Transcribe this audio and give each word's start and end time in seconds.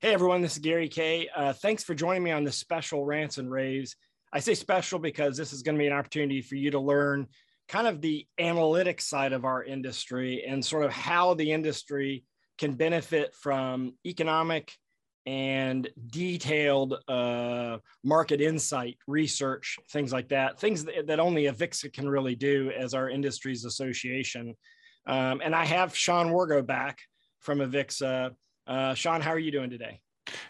Hey 0.00 0.14
everyone, 0.14 0.42
this 0.42 0.54
is 0.54 0.58
Gary 0.58 0.88
Kayye. 0.88 1.26
Uh, 1.32 1.52
thanks 1.52 1.84
for 1.84 1.94
joining 1.94 2.24
me 2.24 2.32
on 2.32 2.42
this 2.42 2.56
special 2.56 3.04
rants 3.04 3.38
and 3.38 3.48
raves. 3.48 3.94
I 4.32 4.40
say 4.40 4.54
special 4.54 4.98
because 4.98 5.36
this 5.36 5.52
is 5.52 5.62
going 5.62 5.76
to 5.76 5.78
be 5.78 5.86
an 5.86 5.92
opportunity 5.92 6.42
for 6.42 6.56
you 6.56 6.72
to 6.72 6.80
learn 6.80 7.28
kind 7.68 7.86
of 7.86 8.00
the 8.00 8.26
analytics 8.40 9.02
side 9.02 9.32
of 9.32 9.44
our 9.44 9.62
industry 9.62 10.44
and 10.46 10.64
sort 10.64 10.84
of 10.84 10.92
how 10.92 11.34
the 11.34 11.52
industry 11.52 12.24
can 12.56 12.72
benefit 12.74 13.34
from 13.34 13.94
economic 14.04 14.72
and 15.26 15.88
detailed 16.06 16.94
uh, 17.06 17.76
market 18.02 18.40
insight 18.40 18.96
research, 19.06 19.78
things 19.90 20.12
like 20.12 20.28
that, 20.30 20.58
things 20.58 20.84
that, 20.86 21.06
that 21.06 21.20
only 21.20 21.44
Avixa 21.44 21.92
can 21.92 22.08
really 22.08 22.34
do 22.34 22.72
as 22.76 22.94
our 22.94 23.10
industry's 23.10 23.66
association. 23.66 24.54
Um, 25.06 25.42
and 25.44 25.54
I 25.54 25.66
have 25.66 25.94
Sean 25.94 26.28
Wargo 26.28 26.66
back 26.66 26.98
from 27.40 27.58
Avixa. 27.58 28.30
Uh, 28.66 28.94
Sean, 28.94 29.20
how 29.20 29.30
are 29.30 29.38
you 29.38 29.52
doing 29.52 29.68
today? 29.68 30.00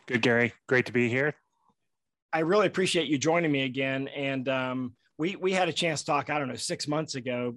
Good, 0.06 0.22
Gary. 0.22 0.54
Great 0.68 0.86
to 0.86 0.92
be 0.92 1.08
here. 1.08 1.34
I 2.32 2.40
really 2.40 2.66
appreciate 2.66 3.08
you 3.08 3.18
joining 3.18 3.50
me 3.50 3.62
again. 3.62 4.06
And 4.08 4.48
um, 4.48 4.92
we 5.18 5.36
we 5.36 5.52
had 5.52 5.68
a 5.68 5.72
chance 5.72 6.00
to 6.00 6.06
talk. 6.06 6.30
I 6.30 6.38
don't 6.38 6.48
know 6.48 6.54
six 6.54 6.88
months 6.88 7.16
ago, 7.16 7.56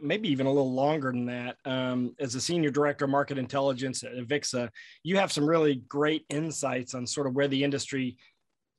maybe 0.00 0.28
even 0.28 0.46
a 0.46 0.52
little 0.52 0.72
longer 0.72 1.10
than 1.10 1.26
that. 1.26 1.56
Um, 1.64 2.14
as 2.20 2.34
a 2.34 2.40
senior 2.40 2.70
director 2.70 3.04
of 3.04 3.10
market 3.10 3.36
intelligence 3.36 4.04
at 4.04 4.14
Avixa, 4.14 4.70
you 5.02 5.18
have 5.18 5.32
some 5.32 5.46
really 5.46 5.82
great 5.88 6.24
insights 6.30 6.94
on 6.94 7.06
sort 7.06 7.26
of 7.26 7.34
where 7.34 7.48
the 7.48 7.64
industry 7.64 8.16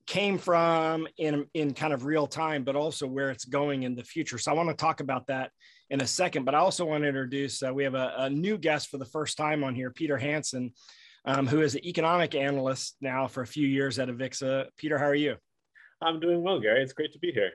came 0.07 0.37
from 0.37 1.07
in 1.17 1.45
in 1.53 1.73
kind 1.73 1.93
of 1.93 2.05
real 2.05 2.25
time, 2.25 2.63
but 2.63 2.75
also 2.75 3.05
where 3.05 3.29
it's 3.29 3.45
going 3.45 3.83
in 3.83 3.95
the 3.95 4.03
future. 4.03 4.37
So 4.37 4.51
I 4.51 4.55
want 4.55 4.69
to 4.69 4.75
talk 4.75 5.01
about 5.01 5.27
that 5.27 5.51
in 5.89 6.01
a 6.01 6.07
second. 6.07 6.45
But 6.45 6.55
I 6.55 6.59
also 6.59 6.85
want 6.85 7.03
to 7.03 7.09
introduce. 7.09 7.61
Uh, 7.61 7.73
we 7.73 7.83
have 7.83 7.95
a, 7.95 8.13
a 8.17 8.29
new 8.29 8.57
guest 8.57 8.89
for 8.89 8.97
the 8.97 9.05
first 9.05 9.37
time 9.37 9.63
on 9.63 9.75
here, 9.75 9.91
Peter 9.91 10.17
Hansen. 10.17 10.73
Um, 11.27 11.47
who 11.47 11.61
is 11.61 11.73
an 11.73 11.83
economic 11.83 12.35
analyst 12.35 12.97
now 13.01 13.25
for 13.27 13.41
a 13.41 13.47
few 13.47 13.67
years 13.67 13.97
at 13.97 14.09
Avixa. 14.09 14.67
Peter, 14.77 14.99
how 14.99 15.05
are 15.05 15.15
you? 15.15 15.37
I'm 15.99 16.19
doing 16.19 16.43
well, 16.43 16.59
Gary. 16.59 16.83
It's 16.83 16.93
great 16.93 17.13
to 17.13 17.19
be 17.19 17.31
here. 17.31 17.53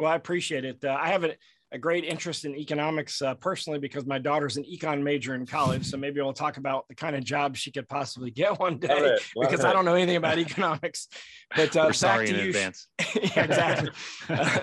Well, 0.00 0.10
I 0.10 0.16
appreciate 0.16 0.64
it. 0.64 0.84
Uh, 0.84 0.96
I 1.00 1.08
have 1.08 1.24
a, 1.24 1.34
a, 1.72 1.78
great 1.78 2.04
interest 2.04 2.44
in 2.44 2.54
economics 2.54 3.20
uh, 3.20 3.34
personally 3.34 3.78
because 3.78 4.06
my 4.06 4.18
daughter's 4.18 4.56
an 4.56 4.64
econ 4.64 5.02
major 5.02 5.34
in 5.34 5.44
college. 5.44 5.86
So 5.86 5.96
maybe 5.96 6.20
we'll 6.20 6.32
talk 6.32 6.56
about 6.56 6.86
the 6.88 6.94
kind 6.94 7.16
of 7.16 7.24
job 7.24 7.56
she 7.56 7.72
could 7.72 7.88
possibly 7.88 8.30
get 8.30 8.58
one 8.60 8.78
day 8.78 8.88
Love 8.88 9.02
it, 9.02 9.22
love 9.36 9.50
because 9.50 9.64
it. 9.64 9.66
I 9.66 9.72
don't 9.72 9.84
know 9.84 9.94
anything 9.94 10.16
about 10.16 10.38
economics. 10.38 11.08
But 11.54 11.76
uh, 11.76 11.80
We're 11.80 11.86
back 11.88 11.94
sorry 11.94 12.26
to 12.28 12.34
in 12.34 12.40
you. 12.40 12.48
advance. 12.48 12.86
yeah, 13.14 13.44
exactly. 13.44 13.90
Uh, 14.28 14.60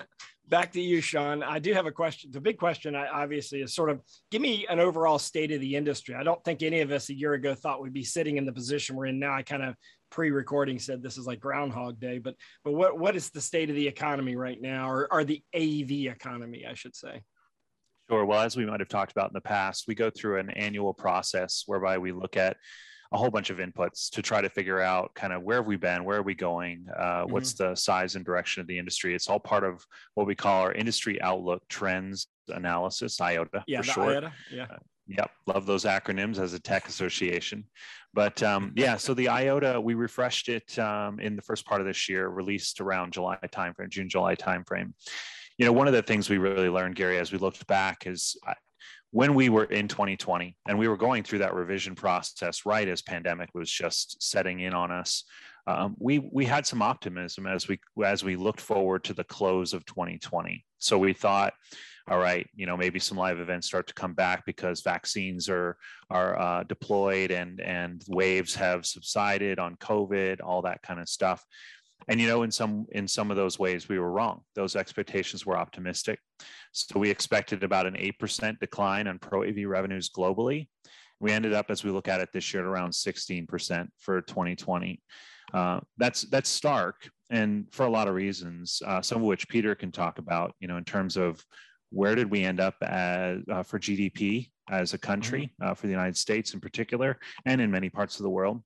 back 0.47 0.71
to 0.73 0.81
you, 0.81 1.01
Sean. 1.01 1.43
I 1.43 1.59
do 1.59 1.73
have 1.73 1.85
a 1.85 1.91
question. 1.91 2.31
The 2.31 2.41
big 2.41 2.57
question, 2.57 2.95
I, 2.95 3.07
obviously, 3.07 3.61
is 3.61 3.73
sort 3.73 3.89
of 3.89 4.01
give 4.31 4.41
me 4.41 4.65
an 4.69 4.79
overall 4.79 5.19
state 5.19 5.51
of 5.51 5.61
the 5.61 5.75
industry. 5.75 6.15
I 6.15 6.23
don't 6.23 6.43
think 6.43 6.63
any 6.63 6.81
of 6.81 6.91
us 6.91 7.09
a 7.09 7.13
year 7.13 7.33
ago 7.33 7.55
thought 7.55 7.81
we'd 7.81 7.93
be 7.93 8.03
sitting 8.03 8.37
in 8.37 8.45
the 8.45 8.53
position 8.53 8.95
we're 8.95 9.07
in 9.07 9.19
now. 9.19 9.33
I 9.33 9.41
kind 9.41 9.63
of 9.63 9.75
pre-recording 10.15 10.79
said 10.79 11.03
this 11.03 11.17
is 11.17 11.27
like 11.27 11.41
Groundhog 11.41 11.99
Day, 11.99 12.19
but 12.19 12.35
but 12.63 12.71
what 12.71 12.97
what 12.97 13.17
is 13.17 13.29
the 13.31 13.41
state 13.41 13.69
of 13.69 13.75
the 13.75 13.85
economy 13.85 14.37
right 14.37 14.61
now, 14.61 14.89
or, 14.89 15.11
or 15.11 15.25
the 15.25 15.43
AV 15.53 16.13
economy, 16.13 16.65
I 16.65 16.73
should 16.73 16.95
say? 16.95 17.21
Sure. 18.09 18.23
Well, 18.23 18.39
as 18.39 18.55
we 18.55 18.65
might 18.65 18.79
have 18.79 18.87
talked 18.87 19.11
about 19.11 19.29
in 19.29 19.33
the 19.33 19.41
past, 19.41 19.85
we 19.89 19.93
go 19.93 20.09
through 20.09 20.39
an 20.39 20.51
annual 20.51 20.93
process 20.93 21.63
whereby 21.65 21.97
we 21.97 22.13
look 22.13 22.37
at 22.37 22.55
a 23.11 23.17
whole 23.17 23.29
bunch 23.29 23.49
of 23.49 23.57
inputs 23.57 24.09
to 24.11 24.21
try 24.21 24.41
to 24.41 24.49
figure 24.49 24.79
out 24.79 25.13
kind 25.15 25.33
of 25.33 25.43
where 25.43 25.57
have 25.57 25.67
we 25.67 25.75
been, 25.75 26.05
where 26.05 26.19
are 26.19 26.23
we 26.23 26.33
going, 26.33 26.85
uh, 26.97 27.23
what's 27.23 27.53
the 27.53 27.75
size 27.75 28.15
and 28.15 28.23
direction 28.23 28.61
of 28.61 28.67
the 28.67 28.79
industry. 28.79 29.13
It's 29.13 29.27
all 29.27 29.39
part 29.39 29.65
of 29.65 29.85
what 30.13 30.27
we 30.27 30.35
call 30.35 30.61
our 30.61 30.71
industry 30.71 31.21
outlook 31.21 31.61
trends 31.67 32.27
analysis, 32.47 33.19
IOTA 33.19 33.65
Yeah, 33.67 33.81
for 33.81 33.83
short. 33.83 34.09
IOTA. 34.13 34.33
Yeah. 34.51 34.67
Yep, 35.07 35.31
love 35.45 35.65
those 35.65 35.85
acronyms 35.85 36.39
as 36.39 36.53
a 36.53 36.59
tech 36.59 36.87
association. 36.87 37.65
But 38.13 38.41
um, 38.41 38.71
yeah, 38.75 38.97
so 38.97 39.13
the 39.13 39.29
IOTA, 39.29 39.79
we 39.79 39.93
refreshed 39.93 40.49
it 40.49 40.77
um, 40.79 41.19
in 41.19 41.35
the 41.35 41.41
first 41.41 41.65
part 41.65 41.81
of 41.81 41.87
this 41.87 42.09
year, 42.09 42.29
released 42.29 42.81
around 42.81 43.13
July 43.13 43.37
timeframe, 43.51 43.89
June, 43.89 44.09
July 44.09 44.35
timeframe. 44.35 44.93
You 45.57 45.65
know, 45.65 45.73
one 45.73 45.87
of 45.87 45.93
the 45.93 46.01
things 46.01 46.29
we 46.29 46.37
really 46.37 46.69
learned, 46.69 46.95
Gary, 46.95 47.17
as 47.19 47.31
we 47.31 47.37
looked 47.37 47.65
back 47.67 48.07
is 48.07 48.35
when 49.15 49.33
we 49.33 49.47
were 49.47 49.63
in 49.63 49.87
2020 49.87 50.57
and 50.67 50.77
we 50.77 50.89
were 50.89 50.97
going 50.97 51.23
through 51.23 51.39
that 51.39 51.53
revision 51.53 51.95
process 51.95 52.65
right 52.65 52.89
as 52.89 53.01
pandemic 53.01 53.47
was 53.53 53.71
just 53.71 54.21
setting 54.21 54.59
in 54.59 54.73
on 54.73 54.91
us 54.91 55.23
um, 55.67 55.95
we 55.97 56.19
we 56.33 56.43
had 56.43 56.67
some 56.67 56.81
optimism 56.81 57.47
as 57.47 57.69
we 57.69 57.79
as 58.03 58.25
we 58.25 58.35
looked 58.35 58.59
forward 58.59 59.05
to 59.05 59.13
the 59.13 59.23
close 59.23 59.71
of 59.71 59.85
2020 59.85 60.65
so 60.79 60.97
we 60.97 61.13
thought 61.13 61.53
all 62.09 62.19
right 62.19 62.45
you 62.55 62.65
know 62.65 62.75
maybe 62.75 62.99
some 62.99 63.17
live 63.17 63.39
events 63.39 63.67
start 63.67 63.87
to 63.87 63.93
come 63.93 64.13
back 64.13 64.45
because 64.45 64.81
vaccines 64.81 65.47
are 65.47 65.77
are 66.09 66.37
uh, 66.37 66.63
deployed 66.63 67.31
and 67.31 67.61
and 67.61 68.03
waves 68.09 68.53
have 68.53 68.85
subsided 68.85 69.59
on 69.59 69.77
covid 69.77 70.41
all 70.43 70.61
that 70.61 70.81
kind 70.81 70.99
of 70.99 71.07
stuff 71.07 71.41
and 72.07 72.19
you 72.19 72.27
know 72.27 72.43
in 72.43 72.51
some 72.51 72.85
in 72.91 73.07
some 73.07 73.31
of 73.31 73.37
those 73.37 73.57
ways 73.57 73.89
we 73.89 73.99
were 73.99 74.11
wrong. 74.11 74.41
Those 74.53 74.75
expectations 74.75 75.45
were 75.45 75.57
optimistic. 75.57 76.19
So 76.71 76.99
we 76.99 77.09
expected 77.09 77.63
about 77.63 77.87
an 77.87 77.95
8% 77.95 78.59
decline 78.59 79.07
on 79.07 79.19
pro 79.19 79.43
av 79.43 79.55
revenues 79.65 80.09
globally. 80.09 80.67
We 81.19 81.31
ended 81.31 81.53
up 81.53 81.67
as 81.69 81.83
we 81.83 81.91
look 81.91 82.07
at 82.07 82.19
it 82.21 82.29
this 82.33 82.53
year 82.53 82.63
at 82.63 82.67
around 82.67 82.91
16% 82.91 83.87
for 83.99 84.21
2020 84.21 85.01
uh, 85.53 85.79
that's 85.97 86.23
that's 86.23 86.49
stark 86.49 87.09
and 87.29 87.65
for 87.71 87.85
a 87.85 87.89
lot 87.89 88.07
of 88.07 88.15
reasons 88.15 88.81
uh, 88.85 89.01
some 89.01 89.19
of 89.19 89.23
which 89.23 89.47
peter 89.47 89.75
can 89.75 89.91
talk 89.91 90.19
about 90.19 90.53
you 90.59 90.67
know 90.67 90.77
in 90.77 90.83
terms 90.83 91.17
of 91.17 91.43
where 91.91 92.15
did 92.15 92.29
we 92.29 92.43
end 92.43 92.59
up 92.59 92.75
as, 92.81 93.39
uh, 93.51 93.63
for 93.63 93.79
gdp 93.79 94.49
as 94.69 94.93
a 94.93 94.97
country 94.97 95.53
uh, 95.61 95.73
for 95.73 95.87
the 95.87 95.93
united 95.93 96.17
states 96.17 96.53
in 96.53 96.59
particular 96.59 97.17
and 97.45 97.61
in 97.61 97.69
many 97.69 97.89
parts 97.89 98.17
of 98.17 98.23
the 98.23 98.29
world 98.29 98.61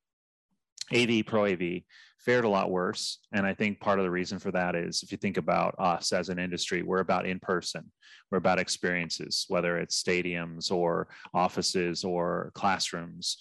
AV, 0.94 1.26
Pro 1.26 1.46
AV 1.46 1.82
fared 2.20 2.46
a 2.46 2.50
lot 2.50 2.70
worse. 2.70 3.20
And 3.32 3.46
I 3.46 3.54
think 3.54 3.80
part 3.80 4.00
of 4.00 4.04
the 4.04 4.12
reason 4.12 4.40
for 4.40 4.52
that 4.52 4.76
is 4.76 5.04
if 5.04 5.12
you 5.12 5.18
think 5.18 5.38
about 5.38 5.76
us 5.80 6.12
as 6.12 6.30
an 6.30 6.38
industry, 6.38 6.84
we're 6.84 7.00
about 7.00 7.26
in 7.26 7.40
person, 7.40 7.92
we're 8.30 8.40
about 8.40 8.60
experiences, 8.60 9.46
whether 9.48 9.78
it's 9.78 10.02
stadiums 10.02 10.72
or 10.72 11.08
offices 11.34 12.04
or 12.04 12.52
classrooms. 12.54 13.38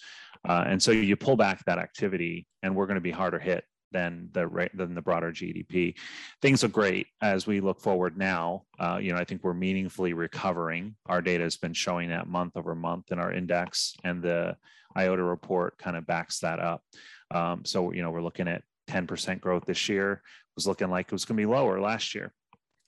Uh, 0.47 0.63
and 0.67 0.81
so 0.81 0.91
you 0.91 1.15
pull 1.15 1.35
back 1.35 1.63
that 1.65 1.77
activity, 1.77 2.47
and 2.63 2.73
we're 2.73 2.85
going 2.85 2.95
to 2.95 3.01
be 3.01 3.11
harder 3.11 3.39
hit 3.39 3.65
than 3.91 4.29
the 4.33 4.69
than 4.73 4.93
the 4.93 5.01
broader 5.01 5.31
GDP. 5.31 5.95
Things 6.41 6.63
are 6.63 6.69
great 6.69 7.07
as 7.21 7.47
we 7.47 7.59
look 7.59 7.81
forward 7.81 8.17
now. 8.17 8.63
Uh, 8.79 8.99
you 9.01 9.11
know, 9.11 9.17
I 9.17 9.25
think 9.25 9.43
we're 9.43 9.53
meaningfully 9.53 10.13
recovering. 10.13 10.95
Our 11.07 11.21
data 11.21 11.43
has 11.43 11.57
been 11.57 11.73
showing 11.73 12.09
that 12.09 12.27
month 12.27 12.55
over 12.55 12.75
month 12.75 13.11
in 13.11 13.19
our 13.19 13.33
index, 13.33 13.93
and 14.03 14.21
the 14.21 14.55
IOTA 14.97 15.23
report 15.23 15.77
kind 15.77 15.97
of 15.97 16.07
backs 16.07 16.39
that 16.39 16.59
up. 16.59 16.83
Um, 17.31 17.63
so 17.65 17.91
you 17.91 18.01
know, 18.01 18.11
we're 18.11 18.21
looking 18.21 18.47
at 18.47 18.63
10% 18.89 19.39
growth 19.41 19.65
this 19.65 19.87
year. 19.89 20.13
It 20.13 20.21
was 20.55 20.67
looking 20.67 20.89
like 20.89 21.07
it 21.07 21.11
was 21.11 21.25
going 21.25 21.37
to 21.37 21.41
be 21.41 21.45
lower 21.45 21.79
last 21.79 22.15
year. 22.15 22.33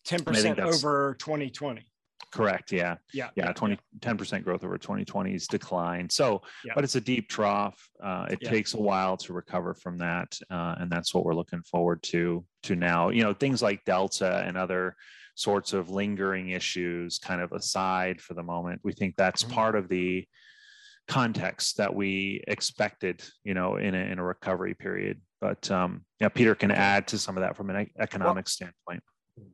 10% 0.07 0.59
over 0.59 1.15
2020. 1.19 1.85
Correct. 2.31 2.71
Yeah. 2.71 2.95
Yeah. 3.13 3.29
Yeah. 3.35 3.51
20, 3.51 3.77
10% 3.99 4.43
growth 4.43 4.63
over 4.63 4.77
2020's 4.77 5.47
decline. 5.47 6.09
So, 6.09 6.41
Yeah. 6.63 6.71
but 6.75 6.83
it's 6.83 6.95
a 6.95 7.01
deep 7.01 7.29
trough. 7.29 7.77
Uh, 8.01 8.27
it 8.31 8.39
Yeah. 8.41 8.49
takes 8.49 8.73
a 8.73 8.79
while 8.79 9.17
to 9.17 9.33
recover 9.33 9.73
from 9.73 9.97
that. 9.97 10.37
Uh, 10.49 10.75
and 10.79 10.89
that's 10.89 11.13
what 11.13 11.25
we're 11.25 11.35
looking 11.35 11.61
forward 11.63 12.01
to, 12.03 12.45
to 12.63 12.75
now, 12.75 13.09
you 13.09 13.21
know, 13.21 13.33
things 13.33 13.61
like 13.61 13.83
Delta 13.85 14.43
and 14.45 14.57
other 14.57 14.95
sorts 15.35 15.73
of 15.73 15.89
lingering 15.89 16.49
issues 16.49 17.19
kind 17.19 17.41
of 17.41 17.51
aside 17.51 18.21
for 18.21 18.33
the 18.33 18.43
moment. 18.43 18.79
We 18.83 18.93
think 18.93 19.15
that's 19.17 19.43
Mhm. 19.43 19.51
part 19.51 19.75
of 19.75 19.87
the 19.89 20.25
context 21.07 21.77
that 21.77 21.93
we 21.93 22.43
expected, 22.47 23.23
you 23.43 23.53
know, 23.53 23.75
in 23.75 23.95
a, 23.95 23.97
in 23.97 24.19
a 24.19 24.23
recovery 24.23 24.73
period. 24.73 25.19
But 25.39 25.69
um, 25.71 26.05
yeah, 26.19 26.29
Peter 26.29 26.55
can 26.55 26.71
add 26.71 27.07
to 27.07 27.17
some 27.17 27.37
of 27.37 27.41
that 27.41 27.55
from 27.55 27.69
an 27.69 27.87
economic 27.99 28.47
standpoint. 28.47 29.01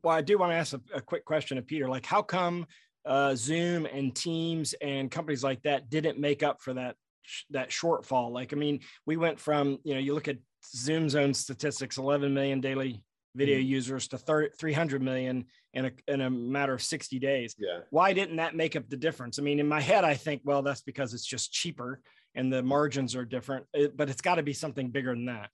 Well, 0.04 0.16
I 0.16 0.22
do 0.22 0.38
want 0.38 0.52
to 0.52 0.56
ask 0.56 0.74
a, 0.74 0.82
a 0.96 1.02
quick 1.02 1.26
question 1.26 1.58
of 1.58 1.66
Peter. 1.66 1.88
Like, 1.88 2.06
how 2.06 2.22
come 2.22 2.66
uh, 3.06 3.36
Zoom 3.36 3.86
and 3.86 4.14
Teams 4.14 4.74
and 4.82 5.10
companies 5.10 5.44
like 5.44 5.62
that 5.64 5.90
didn't 5.90 6.20
make 6.20 6.44
up 6.44 6.62
for 6.62 6.74
that 6.74 6.96
sh- 7.22 7.44
that 7.52 7.70
shortfall? 7.70 8.32
Like, 8.32 8.54
I 8.54 8.58
mean, 8.58 8.82
we 9.06 9.18
went 9.18 9.40
from 9.40 9.80
you 9.84 9.94
know, 9.94 10.00
you 10.00 10.14
look 10.14 10.28
at 10.28 10.38
Zoom's 10.76 11.16
own 11.16 11.34
statistics, 11.34 11.98
11 11.98 12.34
million 12.34 12.60
daily 12.60 13.02
video 13.36 13.60
users 13.60 14.08
to 14.10 14.18
thir- 14.18 14.50
300 14.60 15.02
million 15.02 15.46
in 15.78 15.86
a 15.86 15.92
in 16.08 16.22
a 16.22 16.30
matter 16.30 16.74
of 16.74 16.82
60 16.82 17.20
days. 17.20 17.56
Yeah. 17.58 17.80
Why 17.92 18.12
didn't 18.12 18.38
that 18.38 18.56
make 18.56 18.76
up 18.76 18.90
the 18.90 18.98
difference? 18.98 19.38
I 19.40 19.44
mean, 19.44 19.60
in 19.60 19.68
my 19.68 19.80
head, 19.80 20.04
I 20.04 20.16
think, 20.16 20.42
well, 20.44 20.62
that's 20.64 20.82
because 20.82 21.14
it's 21.14 21.26
just 21.26 21.54
cheaper 21.54 22.02
and 22.36 22.52
the 22.52 22.64
margins 22.64 23.16
are 23.16 23.26
different. 23.26 23.66
But 23.96 24.10
it's 24.10 24.22
got 24.22 24.36
to 24.36 24.44
be 24.44 24.54
something 24.54 24.90
bigger 24.90 25.14
than 25.14 25.26
that. 25.26 25.50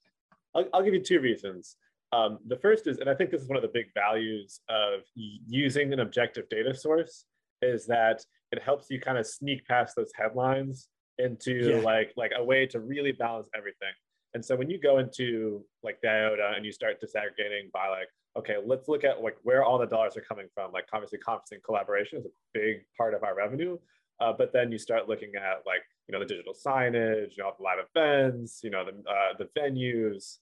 I'll, 0.54 0.64
I'll 0.72 0.82
give 0.82 0.94
you 0.94 1.02
two 1.02 1.20
reasons. 1.20 1.76
Um, 2.12 2.38
the 2.46 2.56
first 2.56 2.86
is, 2.86 2.98
and 2.98 3.10
I 3.10 3.14
think 3.14 3.30
this 3.30 3.42
is 3.42 3.48
one 3.48 3.56
of 3.56 3.62
the 3.62 3.68
big 3.72 3.86
values 3.92 4.60
of 4.68 5.00
using 5.14 5.92
an 5.92 6.00
objective 6.00 6.48
data 6.48 6.74
source, 6.74 7.26
is 7.60 7.86
that 7.86 8.24
it 8.52 8.62
helps 8.62 8.86
you 8.90 9.00
kind 9.00 9.18
of 9.18 9.26
sneak 9.26 9.66
past 9.66 9.94
those 9.96 10.12
headlines 10.14 10.88
into 11.18 11.54
Yeah. 11.70 11.80
like 11.80 12.12
like 12.16 12.32
a 12.36 12.42
way 12.42 12.66
to 12.66 12.80
really 12.80 13.12
balance 13.12 13.48
everything. 13.54 13.94
And 14.34 14.44
so 14.44 14.56
when 14.56 14.68
you 14.70 14.80
go 14.80 14.98
into 14.98 15.64
like 15.82 16.00
the 16.02 16.08
IOTA 16.08 16.52
and 16.56 16.64
you 16.64 16.72
start 16.72 17.00
disaggregating 17.00 17.70
by 17.72 17.88
like, 17.88 18.08
okay, 18.36 18.56
let's 18.64 18.88
look 18.88 19.04
at 19.04 19.22
like 19.22 19.36
where 19.42 19.64
all 19.64 19.78
the 19.78 19.86
dollars 19.86 20.16
are 20.16 20.22
coming 20.22 20.46
from. 20.54 20.72
Like 20.72 20.86
obviously 20.92 21.18
conferencing 21.18 21.62
collaboration 21.64 22.18
is 22.18 22.26
a 22.26 22.30
big 22.52 22.84
part 22.96 23.14
of 23.14 23.22
our 23.22 23.34
revenue. 23.34 23.78
Uh, 24.20 24.32
but 24.32 24.52
then 24.52 24.70
you 24.70 24.78
start 24.78 25.08
looking 25.08 25.32
at 25.36 25.62
like, 25.66 25.82
you 26.06 26.12
know, 26.12 26.20
the 26.20 26.26
digital 26.26 26.54
signage, 26.54 27.36
you 27.36 27.42
know, 27.42 27.52
the 27.56 27.62
live 27.62 27.78
events, 27.94 28.60
you 28.62 28.70
know, 28.70 28.84
the, 28.84 28.92
uh, 29.10 29.36
the 29.38 29.48
venues, 29.58 30.38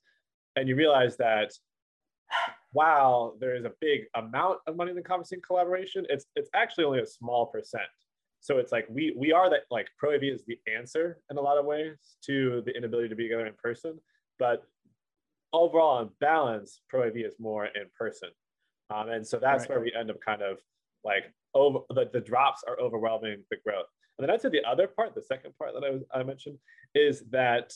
and 0.57 0.69
you 0.69 0.77
realize 0.77 1.17
that 1.17 1.53
while 2.73 3.37
there 3.41 3.57
is 3.57 3.65
a 3.65 3.73
big 3.81 4.03
amount 4.15 4.59
of 4.67 4.77
money 4.77 4.91
in 4.91 4.97
the 4.97 5.03
conferencing 5.03 5.43
collaboration, 5.47 6.07
it's 6.09 6.27
it's 6.37 6.51
actually 6.55 6.85
only 6.85 7.01
a 7.01 7.07
small 7.07 7.47
percent. 7.47 7.85
So 8.41 8.59
it's 8.59 8.73
like 8.73 8.87
we 8.91 9.15
we 9.17 9.33
are 9.33 9.49
that 9.51 9.63
like 9.71 9.89
Pro 9.99 10.15
AV 10.15 10.25
is 10.25 10.43
the 10.47 10.59
answer 10.73 11.19
in 11.31 11.37
a 11.37 11.41
lot 11.41 11.59
of 11.59 11.65
ways 11.65 11.97
to 12.27 12.63
the 12.67 12.77
inability 12.77 13.09
to 13.09 13.15
be 13.15 13.25
together 13.25 13.47
in 13.47 13.55
person, 13.55 13.99
but 14.39 14.65
overall 15.53 15.99
on 15.99 16.11
balance, 16.21 16.81
Pro 16.89 17.07
AV 17.07 17.17
is 17.19 17.37
more 17.39 17.67
in 17.67 17.87
person, 17.99 18.31
um, 18.91 19.09
and 19.09 19.27
so 19.27 19.39
that's 19.39 19.63
Right. 19.63 19.71
where 19.71 19.81
we 19.81 19.93
end 19.99 20.11
up 20.11 20.21
kind 20.25 20.43
of 20.43 20.59
like 21.05 21.25
over 21.55 21.81
the, 21.91 22.09
the 22.13 22.21
drops 22.21 22.63
are 22.67 22.79
overwhelming 22.81 23.45
the 23.51 23.57
growth. 23.65 23.87
And 24.19 24.27
then 24.29 24.35
I'd 24.35 24.41
say 24.41 24.49
the 24.51 24.65
other 24.65 24.87
part, 24.87 25.15
the 25.15 25.23
second 25.23 25.53
part 25.59 25.73
that 25.75 25.85
I 25.85 25.91
was 25.91 26.03
I 26.15 26.23
mentioned, 26.23 26.59
is 26.95 27.25
that 27.31 27.73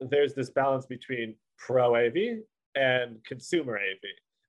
there's 0.00 0.34
this 0.34 0.50
balance 0.50 0.86
between 0.86 1.36
Pro 1.58 1.94
AV 1.96 2.42
and 2.74 3.24
consumer 3.24 3.76
AV. 3.78 4.00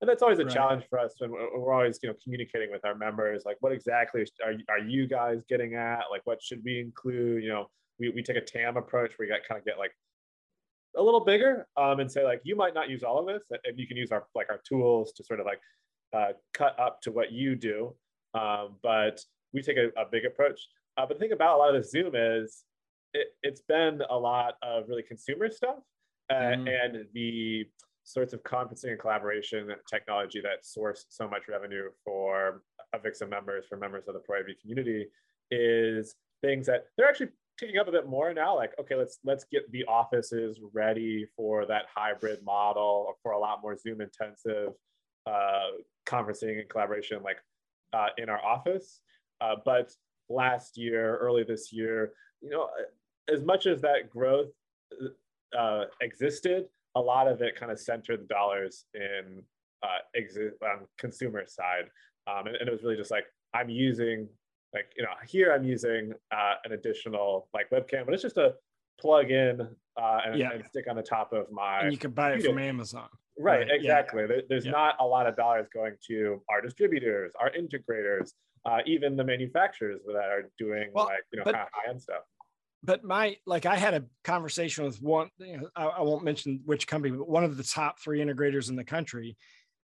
And 0.01 0.09
that's 0.09 0.21
always 0.21 0.39
a 0.39 0.43
Right. 0.43 0.53
challenge 0.53 0.83
for 0.89 0.99
us 0.99 1.15
when 1.19 1.31
we're 1.31 1.57
we're 1.59 1.73
always, 1.73 1.99
you 2.03 2.09
know, 2.09 2.15
communicating 2.23 2.71
with 2.71 2.83
our 2.85 2.95
members, 2.95 3.43
like 3.45 3.57
what 3.61 3.71
exactly 3.71 4.25
are, 4.43 4.53
are 4.69 4.79
you 4.79 5.07
guys 5.07 5.43
getting 5.47 5.75
at? 5.75 6.03
Like 6.11 6.21
what 6.25 6.41
should 6.43 6.61
we 6.65 6.79
include? 6.79 7.43
You 7.43 7.49
know, 7.49 7.69
we, 7.99 8.09
we 8.09 8.21
take 8.21 8.35
a 8.37 8.41
TAM 8.41 8.75
approach 8.77 9.13
where 9.17 9.27
you 9.27 9.33
got 9.33 9.47
kind 9.47 9.57
of 9.59 9.65
get 9.65 9.77
like 9.77 9.95
a 10.97 11.01
little 11.01 11.19
bigger 11.23 11.67
um, 11.77 11.99
and 11.99 12.11
say 12.11 12.23
like, 12.23 12.41
you 12.43 12.55
might 12.55 12.73
not 12.73 12.89
use 12.89 13.03
all 13.03 13.19
of 13.19 13.25
this 13.27 13.43
and 13.65 13.77
you 13.77 13.87
can 13.87 13.97
use 13.97 14.11
our 14.11 14.25
like 14.35 14.47
our 14.49 14.59
tools 14.67 15.11
to 15.13 15.23
sort 15.23 15.39
of 15.39 15.45
like 15.45 15.59
uh, 16.13 16.33
cut 16.53 16.79
up 16.79 17.01
to 17.01 17.11
what 17.11 17.31
you 17.31 17.55
do. 17.55 17.93
Um, 18.33 18.75
but 18.83 19.21
we 19.53 19.61
take 19.61 19.77
a, 19.77 19.87
a 19.99 20.05
big 20.11 20.25
approach. 20.25 20.59
Uh, 20.97 21.05
but 21.05 21.15
the 21.17 21.19
thing 21.19 21.31
about 21.31 21.55
a 21.55 21.57
lot 21.57 21.75
of 21.75 21.81
the 21.81 21.87
Zoom 21.87 22.13
is 22.15 22.63
it, 23.13 23.27
it's 23.43 23.61
been 23.61 24.01
a 24.09 24.17
lot 24.17 24.55
of 24.61 24.85
really 24.87 25.03
consumer 25.03 25.49
stuff 25.49 25.77
uh, 26.29 26.33
Mhm. 26.35 26.85
and 26.85 27.05
the 27.13 27.65
sorts 28.03 28.33
of 28.33 28.43
conferencing 28.43 28.91
and 28.91 28.99
collaboration 28.99 29.67
technology 29.89 30.39
that 30.41 30.65
source 30.65 31.05
so 31.09 31.27
much 31.27 31.47
revenue 31.47 31.89
for 32.03 32.61
Avixa 32.93 33.27
members, 33.27 33.65
for 33.67 33.77
members 33.77 34.07
of 34.07 34.13
the 34.13 34.19
Pro 34.19 34.39
AV 34.39 34.55
community, 34.61 35.07
is 35.51 36.15
things 36.41 36.67
that 36.67 36.85
they're 36.97 37.07
actually 37.07 37.29
picking 37.57 37.77
up 37.77 37.87
a 37.87 37.91
bit 37.91 38.07
more 38.07 38.33
now. 38.33 38.55
Like, 38.55 38.73
okay, 38.79 38.95
let's 38.95 39.19
let's 39.23 39.45
get 39.51 39.71
the 39.71 39.85
offices 39.85 40.59
ready 40.73 41.25
for 41.35 41.65
that 41.65 41.85
hybrid 41.93 42.43
model 42.43 43.05
or 43.07 43.15
for 43.21 43.31
a 43.31 43.39
lot 43.39 43.61
more 43.61 43.77
Zoom 43.77 44.01
intensive 44.01 44.73
uh, 45.25 45.69
conferencing 46.05 46.59
and 46.59 46.69
collaboration, 46.69 47.21
like 47.23 47.37
uh, 47.93 48.07
in 48.17 48.29
our 48.29 48.43
office. 48.43 49.01
Uh, 49.41 49.55
but 49.65 49.91
last 50.29 50.77
year, 50.77 51.17
early 51.17 51.43
this 51.43 51.71
year, 51.71 52.13
you 52.41 52.49
know, 52.49 52.69
as 53.31 53.43
much 53.43 53.65
as 53.65 53.81
that 53.81 54.09
growth 54.09 54.49
uh, 55.57 55.85
existed, 56.01 56.65
a 56.95 57.01
lot 57.01 57.27
of 57.27 57.41
it 57.41 57.55
kind 57.55 57.71
of 57.71 57.79
centered 57.79 58.21
the 58.21 58.25
dollars 58.25 58.85
in 58.93 59.41
uh, 59.83 59.99
exi- 60.19 60.51
um, 60.63 60.85
consumer 60.97 61.43
side, 61.47 61.85
um, 62.27 62.47
and, 62.47 62.55
and 62.55 62.67
it 62.67 62.71
was 62.71 62.83
really 62.83 62.95
just 62.95 63.11
like 63.11 63.25
I'm 63.53 63.69
using, 63.69 64.27
like 64.75 64.87
you 64.97 65.03
know, 65.03 65.09
here 65.27 65.51
I'm 65.53 65.63
using 65.63 66.13
uh, 66.31 66.53
an 66.65 66.73
additional 66.73 67.47
like 67.53 67.69
webcam, 67.71 68.05
but 68.05 68.13
it's 68.13 68.21
just 68.23 68.37
a 68.37 68.53
plug 68.99 69.31
in 69.31 69.61
uh, 69.61 70.19
and, 70.25 70.37
Yeah. 70.37 70.51
and 70.53 70.65
stick 70.65 70.85
on 70.89 70.95
the 70.97 71.01
top 71.01 71.33
of 71.33 71.51
my 71.51 71.81
and 71.81 71.91
you 71.91 71.97
can 71.97 72.11
buy 72.11 72.29
it 72.29 72.33
computer. 72.33 72.53
from 72.53 72.61
Amazon. 72.63 73.07
Right, 73.37 73.59
Right, 73.59 73.67
yeah. 73.67 73.73
exactly. 73.75 74.27
There- 74.27 74.43
There's 74.47 74.65
Yeah. 74.65 74.71
not 74.71 74.95
a 74.99 75.05
lot 75.05 75.25
of 75.27 75.35
dollars 75.35 75.67
going 75.73 75.95
to 76.07 76.41
our 76.49 76.61
distributors, 76.61 77.31
our 77.39 77.51
integrators, 77.51 78.33
uh, 78.65 78.79
even 78.85 79.15
the 79.15 79.23
manufacturers 79.23 80.01
that 80.07 80.15
are 80.15 80.51
doing 80.59 80.91
Well, 80.93 81.05
like 81.05 81.19
you 81.31 81.37
know 81.39 81.43
kind 81.45 81.55
of 81.57 81.67
high 81.73 81.89
end 81.89 82.01
stuff. 82.01 82.23
but 82.83 83.03
my 83.03 83.35
like 83.45 83.65
i 83.65 83.75
had 83.75 83.93
a 83.93 84.03
conversation 84.23 84.85
with 84.85 85.01
one 85.01 85.29
you 85.37 85.57
know, 85.57 85.69
I, 85.75 85.85
I 85.85 86.01
won't 86.01 86.23
mention 86.23 86.61
which 86.65 86.87
company 86.87 87.15
but 87.15 87.27
one 87.29 87.43
of 87.43 87.57
the 87.57 87.63
top 87.63 87.99
three 87.99 88.19
integrators 88.19 88.69
in 88.69 88.75
the 88.75 88.83
country 88.83 89.37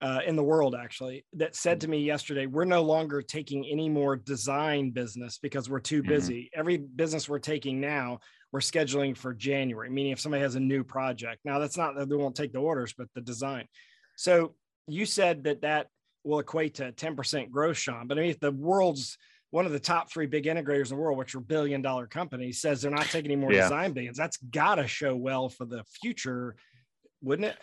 uh, 0.01 0.19
in 0.25 0.35
the 0.35 0.43
world 0.43 0.75
actually 0.75 1.25
that 1.33 1.55
said 1.55 1.81
to 1.81 1.87
me 1.87 1.99
yesterday 1.99 2.45
we're 2.45 2.65
no 2.65 2.83
longer 2.83 3.21
taking 3.21 3.65
any 3.65 3.89
more 3.89 4.15
design 4.15 4.91
business 4.91 5.39
because 5.39 5.69
we're 5.69 5.79
too 5.79 6.03
Mhm. 6.03 6.07
busy 6.07 6.49
every 6.53 6.77
business 6.77 7.27
we're 7.27 7.39
taking 7.39 7.81
now 7.81 8.19
we're 8.51 8.59
scheduling 8.59 9.17
for 9.17 9.33
january 9.33 9.89
meaning 9.89 10.11
if 10.11 10.19
somebody 10.19 10.41
has 10.43 10.55
a 10.55 10.59
new 10.59 10.83
project 10.83 11.41
now 11.45 11.57
that's 11.57 11.77
not 11.77 11.95
that 11.95 12.09
they 12.09 12.15
won't 12.15 12.35
take 12.35 12.53
the 12.53 12.59
orders 12.59 12.93
but 12.95 13.07
the 13.15 13.21
design 13.21 13.67
so 14.15 14.55
you 14.87 15.05
said 15.05 15.43
that 15.45 15.61
that 15.61 15.87
will 16.23 16.39
equate 16.39 16.75
to 16.75 16.91
10% 16.91 17.49
growth 17.49 17.77
sean 17.77 18.07
but 18.07 18.17
i 18.19 18.21
mean 18.21 18.29
if 18.29 18.39
the 18.39 18.51
world's 18.51 19.17
one 19.49 19.65
of 19.65 19.71
the 19.71 19.79
top 19.79 20.11
three 20.11 20.25
big 20.25 20.43
integrators 20.43 20.91
in 20.91 20.97
the 20.97 21.01
world, 21.01 21.17
which 21.17 21.33
are 21.33 21.39
billion 21.39 21.81
dollar 21.81 22.05
companies, 22.05 22.59
says 22.59 22.81
they're 22.81 22.91
not 22.91 23.09
taking 23.09 23.31
any 23.31 23.39
more 23.39 23.53
Yeah. 23.53 23.61
design 23.61 23.93
billions. 23.93 24.17
That's 24.17 24.35
got 24.35 24.75
to 24.75 24.87
show 24.89 25.15
well 25.15 25.47
for 25.47 25.65
the 25.65 25.85
future, 26.01 26.57
wouldn't 27.21 27.47
it? 27.47 27.57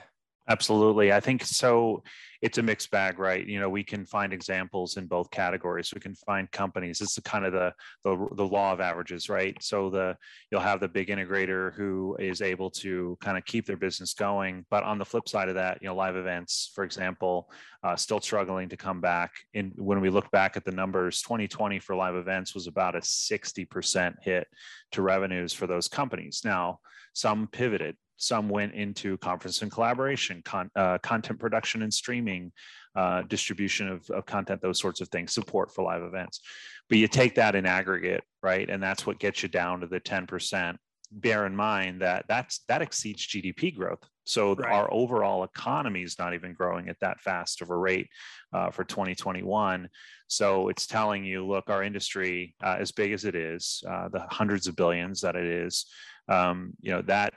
Absolutely. 0.46 1.10
I 1.10 1.20
think 1.20 1.42
so. 1.42 2.02
It's 2.42 2.58
a 2.58 2.62
mixed 2.62 2.90
bag, 2.90 3.18
right? 3.18 3.46
You 3.46 3.58
know, 3.58 3.70
we 3.70 3.82
can 3.82 4.04
find 4.04 4.30
examples 4.30 4.98
in 4.98 5.06
both 5.06 5.30
categories. 5.30 5.90
We 5.94 6.02
can 6.02 6.14
find 6.14 6.50
companies. 6.50 7.00
It's 7.00 7.18
kind 7.20 7.46
of 7.46 7.54
the, 7.54 7.72
the 8.02 8.28
the 8.36 8.46
law 8.46 8.74
of 8.74 8.80
averages, 8.80 9.30
right? 9.30 9.56
So 9.62 9.88
the 9.88 10.18
you'll 10.50 10.60
have 10.60 10.80
the 10.80 10.88
big 10.88 11.08
integrator 11.08 11.72
who 11.74 12.14
is 12.18 12.42
able 12.42 12.68
to 12.72 13.16
kind 13.22 13.38
of 13.38 13.46
keep 13.46 13.64
their 13.64 13.78
business 13.78 14.12
going, 14.12 14.66
but 14.68 14.84
on 14.84 14.98
the 14.98 15.06
flip 15.06 15.26
side 15.26 15.48
of 15.48 15.54
that, 15.54 15.78
you 15.80 15.88
know, 15.88 15.94
live 15.94 16.16
events, 16.16 16.70
for 16.74 16.84
example, 16.84 17.50
uh, 17.82 17.96
still 17.96 18.20
struggling 18.20 18.68
to 18.68 18.76
come 18.76 19.00
back. 19.00 19.32
In 19.54 19.72
when 19.76 20.02
we 20.02 20.10
look 20.10 20.30
back 20.30 20.58
at 20.58 20.66
the 20.66 20.72
numbers, 20.72 21.22
2020 21.22 21.78
for 21.78 21.96
live 21.96 22.16
events 22.16 22.54
was 22.54 22.66
about 22.66 22.94
a 22.94 23.00
60% 23.00 24.16
hit 24.20 24.46
to 24.92 25.00
revenues 25.00 25.54
for 25.54 25.66
those 25.66 25.88
companies. 25.88 26.42
Now, 26.44 26.80
some 27.14 27.46
pivoted 27.46 27.96
some 28.16 28.48
went 28.48 28.74
into 28.74 29.18
conference 29.18 29.62
and 29.62 29.70
collaboration 29.72 30.42
con, 30.44 30.70
uh, 30.76 30.98
content 30.98 31.38
production 31.38 31.82
and 31.82 31.92
streaming 31.92 32.52
uh, 32.94 33.22
distribution 33.22 33.88
of, 33.88 34.08
of 34.10 34.24
content 34.24 34.62
those 34.62 34.78
sorts 34.78 35.00
of 35.00 35.08
things 35.08 35.32
support 35.32 35.74
for 35.74 35.84
live 35.84 36.02
events. 36.02 36.40
But 36.88 36.98
you 36.98 37.08
take 37.08 37.34
that 37.34 37.54
in 37.54 37.66
aggregate 37.66 38.22
right? 38.44 38.68
And 38.68 38.80
that's 38.80 39.06
what 39.06 39.18
gets 39.18 39.42
you 39.42 39.48
down 39.48 39.80
to 39.80 39.86
the 39.86 40.00
10% 40.00 40.76
bear 41.10 41.46
in 41.46 41.54
mind 41.54 42.02
that 42.02 42.24
that's 42.28 42.60
that 42.68 42.82
exceeds 42.82 43.26
gdp 43.26 43.74
growth. 43.74 44.02
So 44.24 44.54
Right. 44.54 44.72
our 44.72 44.92
overall 44.92 45.44
economy 45.44 46.02
is 46.02 46.18
not 46.18 46.34
even 46.34 46.54
growing 46.54 46.88
at 46.88 46.98
that 47.00 47.20
fast 47.20 47.62
of 47.62 47.70
a 47.70 47.76
rate 47.76 48.08
uh, 48.52 48.70
for 48.70 48.84
2021 48.84 49.88
so 50.28 50.68
it's 50.68 50.86
telling 50.86 51.24
you 51.24 51.46
look 51.46 51.68
our 51.68 51.82
industry 51.82 52.54
uh, 52.64 52.76
as 52.78 52.90
big 52.90 53.12
as 53.12 53.24
it 53.24 53.34
is 53.34 53.84
uh, 53.88 54.08
the 54.08 54.20
hundreds 54.30 54.66
of 54.66 54.76
billions 54.76 55.20
that 55.20 55.36
it 55.36 55.44
is 55.44 55.86
um, 56.28 56.72
you 56.80 56.90
know 56.90 57.02
that 57.02 57.34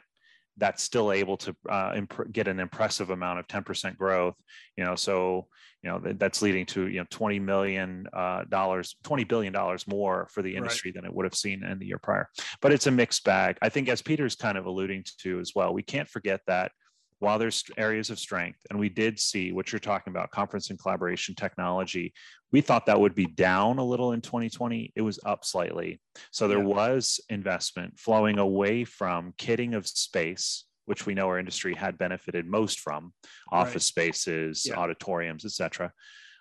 that's 0.57 0.83
still 0.83 1.11
able 1.11 1.37
to 1.37 1.55
uh, 1.69 1.93
imp- 1.95 2.31
get 2.31 2.47
an 2.47 2.59
impressive 2.59 3.09
amount 3.09 3.39
of 3.39 3.47
10% 3.47 3.95
growth 3.97 4.35
you 4.75 4.83
know 4.83 4.95
so 4.95 5.47
you 5.83 5.89
know 5.89 5.99
th- 5.99 6.15
that's 6.17 6.41
leading 6.41 6.65
to 6.65 6.87
you 6.87 6.99
know 6.99 7.05
20 7.09 7.39
million 7.39 8.07
uh, 8.13 8.43
dollars 8.49 8.95
20 9.03 9.23
billion 9.25 9.53
dollars 9.53 9.87
more 9.87 10.27
for 10.31 10.41
the 10.41 10.53
Right. 10.53 10.57
industry 10.57 10.91
than 10.91 11.05
it 11.05 11.13
would 11.13 11.25
have 11.25 11.35
seen 11.35 11.63
in 11.63 11.79
the 11.79 11.85
year 11.85 11.99
prior 11.99 12.27
but 12.61 12.71
it's 12.71 12.87
a 12.87 12.91
mixed 12.91 13.23
bag 13.23 13.57
i 13.61 13.69
think 13.69 13.87
as 13.89 14.01
peter's 14.01 14.35
kind 14.35 14.57
of 14.57 14.65
alluding 14.65 15.03
to 15.21 15.39
as 15.39 15.51
well 15.55 15.73
we 15.73 15.83
can't 15.83 16.09
forget 16.09 16.41
that 16.47 16.71
while 17.19 17.39
there's 17.39 17.63
areas 17.77 18.09
of 18.09 18.19
strength 18.19 18.59
and 18.69 18.79
we 18.79 18.89
did 18.89 19.19
see 19.19 19.51
what 19.51 19.71
you're 19.71 19.79
talking 19.79 20.11
about 20.11 20.29
conference 20.31 20.69
and 20.69 20.79
collaboration 20.79 21.33
technology 21.35 22.13
we 22.51 22.61
thought 22.61 22.85
that 22.85 22.99
would 22.99 23.15
be 23.15 23.25
down 23.25 23.77
a 23.79 23.83
little 23.83 24.11
in 24.13 24.21
2020 24.21 24.91
it 24.95 25.01
was 25.01 25.19
up 25.25 25.43
slightly 25.43 25.99
so 26.31 26.47
there 26.47 26.59
Yeah. 26.59 26.65
was 26.65 27.19
investment 27.29 27.99
flowing 27.99 28.37
away 28.39 28.83
from 28.85 29.33
kitting 29.37 29.75
of 29.75 29.87
space, 29.87 30.65
which 30.85 31.05
we 31.05 31.13
know 31.13 31.27
our 31.27 31.37
industry 31.39 31.75
had 31.75 31.97
benefited 31.97 32.45
most 32.47 32.79
from, 32.79 33.13
office 33.51 33.73
Right. 33.75 33.81
spaces, 34.15 34.65
Yeah. 34.65 34.75
auditoriums, 34.75 35.43
et 35.45 35.51
cetera, 35.51 35.91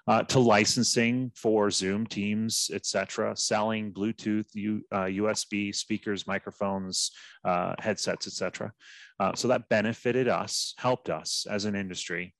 uh, 0.08 0.22
to 0.22 0.38
licensing 0.38 1.32
for 1.34 1.68
Zoom, 1.70 2.06
Teams, 2.06 2.70
et 2.72 2.86
cetera, 2.86 3.36
selling 3.36 3.92
Bluetooth, 3.92 4.46
U, 4.54 4.82
uh, 4.92 5.06
USB 5.08 5.72
speakers, 5.74 6.26
microphones, 6.28 7.10
uh, 7.44 7.74
headsets, 7.80 8.26
et 8.28 8.32
cetera. 8.34 8.72
Uh, 9.18 9.34
so 9.34 9.48
that 9.48 9.68
benefited 9.68 10.28
us, 10.28 10.74
helped 10.78 11.08
us 11.08 11.46
as 11.50 11.64
an 11.64 11.74
industry. 11.74 12.34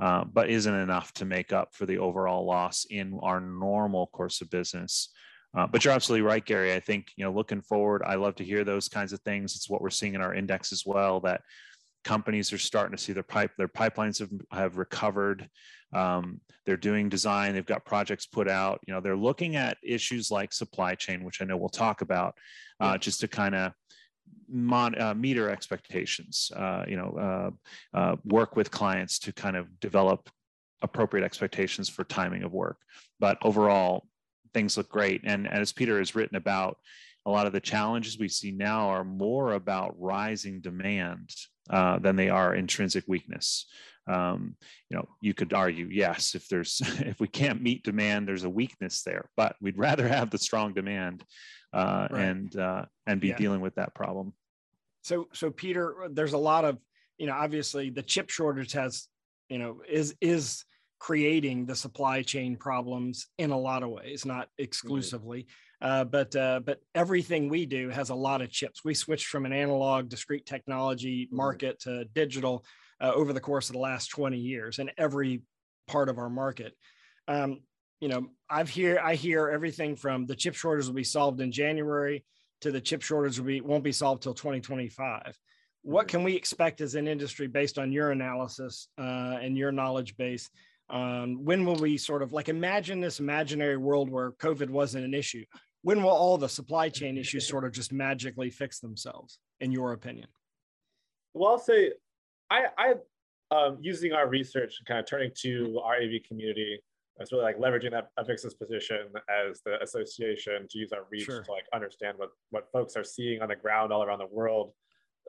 Uh, 0.00 0.24
but 0.24 0.50
isn't 0.50 0.74
enough 0.74 1.12
to 1.12 1.24
make 1.24 1.52
up 1.52 1.68
for 1.74 1.86
the 1.86 1.98
overall 1.98 2.44
loss 2.44 2.86
in 2.90 3.16
our 3.22 3.40
normal 3.40 4.08
course 4.08 4.40
of 4.40 4.50
business. 4.50 5.10
Uh, 5.56 5.66
but 5.66 5.84
you're 5.84 5.94
absolutely 5.94 6.26
right, 6.26 6.44
Gary. 6.44 6.72
I 6.72 6.80
think 6.80 7.08
you 7.16 7.24
know, 7.24 7.30
looking 7.30 7.60
forward, 7.60 8.02
I 8.04 8.16
love 8.16 8.34
to 8.36 8.44
hear 8.44 8.64
those 8.64 8.88
kinds 8.88 9.12
of 9.12 9.20
things. 9.20 9.54
It's 9.54 9.68
what 9.70 9.80
we're 9.80 9.90
seeing 9.90 10.14
in 10.14 10.22
our 10.22 10.34
index 10.34 10.72
as 10.72 10.84
well. 10.84 11.20
That 11.20 11.42
companies 12.04 12.52
are 12.52 12.58
starting 12.58 12.96
to 12.96 13.02
see 13.02 13.12
their 13.12 13.22
pipe 13.22 13.50
their 13.56 13.68
pipelines 13.68 14.18
have, 14.18 14.30
have 14.50 14.76
recovered 14.76 15.48
um, 15.94 16.40
they're 16.66 16.76
doing 16.76 17.08
design 17.08 17.54
they've 17.54 17.66
got 17.66 17.84
projects 17.84 18.26
put 18.26 18.48
out 18.48 18.80
you 18.86 18.94
know 18.94 19.00
they're 19.00 19.16
looking 19.16 19.56
at 19.56 19.76
issues 19.84 20.30
like 20.30 20.52
supply 20.52 20.94
chain 20.94 21.22
which 21.24 21.40
i 21.40 21.44
know 21.44 21.56
we'll 21.56 21.68
talk 21.68 22.00
about 22.00 22.34
uh, 22.80 22.98
just 22.98 23.20
to 23.20 23.28
kind 23.28 23.54
of 23.54 23.72
mon- 24.48 25.00
uh, 25.00 25.14
meter 25.14 25.48
expectations 25.48 26.52
uh, 26.56 26.84
you 26.86 26.96
know 26.96 27.52
uh, 27.94 27.98
uh, 27.98 28.16
work 28.24 28.56
with 28.56 28.70
clients 28.70 29.18
to 29.18 29.32
kind 29.32 29.56
of 29.56 29.80
develop 29.80 30.28
appropriate 30.82 31.24
expectations 31.24 31.88
for 31.88 32.04
timing 32.04 32.42
of 32.42 32.52
work. 32.52 32.78
But 33.20 33.38
overall 33.42 34.06
things 34.52 34.76
look 34.76 34.88
great. 34.88 35.22
And, 35.24 35.46
and 35.46 35.58
as 35.58 35.72
peter 35.72 35.98
has 35.98 36.14
written 36.14 36.36
about 36.36 36.78
a 37.24 37.30
lot 37.30 37.46
of 37.46 37.52
the 37.52 37.60
challenges 37.60 38.18
we 38.18 38.28
see 38.28 38.50
now 38.50 38.88
are 38.88 39.04
more 39.04 39.52
about 39.52 39.94
rising 39.98 40.60
demand 40.60 41.30
uh, 41.70 41.98
than 41.98 42.16
they 42.16 42.28
are 42.28 42.54
intrinsic 42.54 43.04
weakness. 43.06 43.66
Um, 44.08 44.56
you 44.90 44.96
know, 44.96 45.08
you 45.20 45.32
could 45.32 45.52
argue, 45.52 45.88
yes, 45.90 46.34
if 46.34 46.48
there's 46.48 46.80
if 47.00 47.20
we 47.20 47.28
can't 47.28 47.62
meet 47.62 47.84
demand, 47.84 48.26
there's 48.26 48.44
a 48.44 48.50
weakness 48.50 49.02
there. 49.02 49.30
But 49.36 49.56
we'd 49.60 49.78
rather 49.78 50.08
have 50.08 50.30
the 50.30 50.38
strong 50.38 50.74
demand 50.74 51.24
uh, 51.72 52.08
right. 52.10 52.20
and 52.22 52.56
uh, 52.56 52.84
and 53.06 53.20
be 53.20 53.28
yeah. 53.28 53.36
dealing 53.36 53.60
with 53.60 53.76
that 53.76 53.94
problem. 53.94 54.32
So, 55.02 55.28
so 55.32 55.50
Peter, 55.50 56.08
there's 56.10 56.32
a 56.32 56.38
lot 56.38 56.64
of 56.64 56.78
you 57.18 57.26
know, 57.26 57.34
obviously 57.34 57.90
the 57.90 58.02
chip 58.02 58.30
shortage 58.30 58.72
has 58.72 59.06
you 59.48 59.58
know 59.58 59.82
is 59.88 60.14
is 60.20 60.64
creating 60.98 61.66
the 61.66 61.74
supply 61.74 62.22
chain 62.22 62.56
problems 62.56 63.26
in 63.38 63.50
a 63.50 63.58
lot 63.58 63.82
of 63.82 63.90
ways, 63.90 64.24
not 64.24 64.46
mm-hmm. 64.46 64.64
exclusively. 64.64 65.46
Uh, 65.82 66.04
but 66.04 66.34
uh, 66.36 66.60
but 66.64 66.78
everything 66.94 67.48
we 67.48 67.66
do 67.66 67.88
has 67.88 68.10
a 68.10 68.14
lot 68.14 68.40
of 68.40 68.50
chips. 68.50 68.84
We 68.84 68.94
switched 68.94 69.26
from 69.26 69.44
an 69.46 69.52
analog 69.52 70.08
discrete 70.08 70.46
technology 70.46 71.26
mm-hmm. 71.26 71.36
market 71.36 71.80
to 71.80 72.04
digital 72.04 72.64
uh, 73.00 73.10
over 73.12 73.32
the 73.32 73.40
course 73.40 73.68
of 73.68 73.72
the 73.72 73.80
last 73.80 74.06
20 74.10 74.38
years 74.38 74.78
in 74.78 74.92
every 74.96 75.42
part 75.88 76.08
of 76.08 76.18
our 76.18 76.30
market. 76.30 76.74
Um, 77.26 77.62
you 78.00 78.08
know, 78.08 78.28
I've 78.48 78.68
hear 78.68 79.00
I 79.02 79.16
hear 79.16 79.48
everything 79.48 79.96
from 79.96 80.26
the 80.26 80.36
chip 80.36 80.54
shortage 80.54 80.86
will 80.86 80.94
be 80.94 81.02
solved 81.02 81.40
in 81.40 81.50
January 81.50 82.24
to 82.60 82.70
the 82.70 82.80
chip 82.80 83.02
shortage 83.02 83.40
will 83.40 83.46
be 83.46 83.60
won't 83.60 83.82
be 83.82 83.90
solved 83.90 84.22
till 84.22 84.34
2025. 84.34 85.36
What 85.82 86.06
mm-hmm. 86.06 86.08
can 86.08 86.22
we 86.22 86.36
expect 86.36 86.80
as 86.80 86.94
an 86.94 87.08
industry 87.08 87.48
based 87.48 87.76
on 87.76 87.90
your 87.90 88.12
analysis 88.12 88.86
uh, 88.98 89.38
and 89.42 89.58
your 89.58 89.72
knowledge 89.72 90.16
base? 90.16 90.48
Um, 90.88 91.44
when 91.44 91.64
will 91.64 91.76
we 91.76 91.96
sort 91.96 92.22
of 92.22 92.32
like 92.32 92.48
imagine 92.48 93.00
this 93.00 93.18
imaginary 93.18 93.78
world 93.78 94.10
where 94.10 94.30
COVID 94.30 94.70
wasn't 94.70 95.04
an 95.04 95.14
issue? 95.14 95.44
When 95.82 96.02
will 96.02 96.10
all 96.10 96.38
the 96.38 96.48
supply 96.48 96.88
chain 96.88 97.18
issues 97.18 97.46
sort 97.46 97.64
of 97.64 97.72
just 97.72 97.92
magically 97.92 98.50
fix 98.50 98.78
themselves 98.78 99.38
in 99.60 99.70
your 99.70 99.92
opinion 99.92 100.26
well 101.34 101.52
i'll 101.52 101.58
say 101.58 101.92
i 102.50 102.64
i 102.78 102.94
um, 103.50 103.76
using 103.82 104.12
our 104.12 104.28
research 104.28 104.80
kind 104.88 104.98
of 104.98 105.06
turning 105.06 105.30
to 105.42 105.78
our 105.84 105.96
av 105.96 106.10
community 106.26 106.80
it's 107.20 107.30
really 107.30 107.44
like 107.44 107.58
leveraging 107.58 107.90
that 107.90 108.08
Avixa's 108.18 108.54
position 108.54 109.08
as 109.28 109.60
the 109.64 109.80
association 109.82 110.66
to 110.70 110.78
use 110.78 110.92
our 110.92 111.02
reach 111.10 111.24
sure. 111.24 111.42
to 111.42 111.52
like 111.52 111.64
understand 111.74 112.16
what 112.16 112.30
what 112.50 112.68
folks 112.72 112.96
are 112.96 113.04
seeing 113.04 113.42
on 113.42 113.48
the 113.48 113.56
ground 113.56 113.92
all 113.92 114.02
around 114.02 114.18
the 114.18 114.26
world 114.26 114.72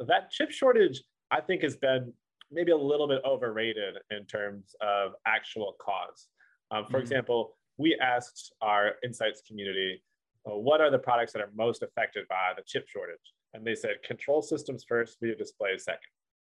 that 0.07 0.29
chip 0.31 0.51
shortage 0.51 1.03
i 1.31 1.41
think 1.41 1.61
has 1.61 1.75
been 1.75 2.13
maybe 2.51 2.71
a 2.71 2.77
little 2.77 3.07
bit 3.07 3.21
overrated 3.25 3.95
in 4.11 4.25
terms 4.25 4.75
of 4.81 5.11
actual 5.27 5.75
cause 5.81 6.27
um, 6.71 6.85
for 6.85 6.93
mm-hmm. 6.93 7.01
example 7.01 7.57
we 7.77 7.97
asked 8.01 8.53
our 8.61 8.93
insights 9.03 9.41
community 9.47 10.01
well, 10.45 10.61
what 10.61 10.81
are 10.81 10.91
the 10.91 10.99
products 10.99 11.33
that 11.33 11.41
are 11.41 11.51
most 11.55 11.83
affected 11.83 12.27
by 12.27 12.51
the 12.55 12.63
chip 12.65 12.87
shortage? 12.87 13.33
And 13.53 13.65
they 13.65 13.75
said 13.75 14.03
control 14.03 14.41
systems 14.41 14.85
first, 14.87 15.17
video 15.21 15.37
displays 15.37 15.83
second. 15.83 15.99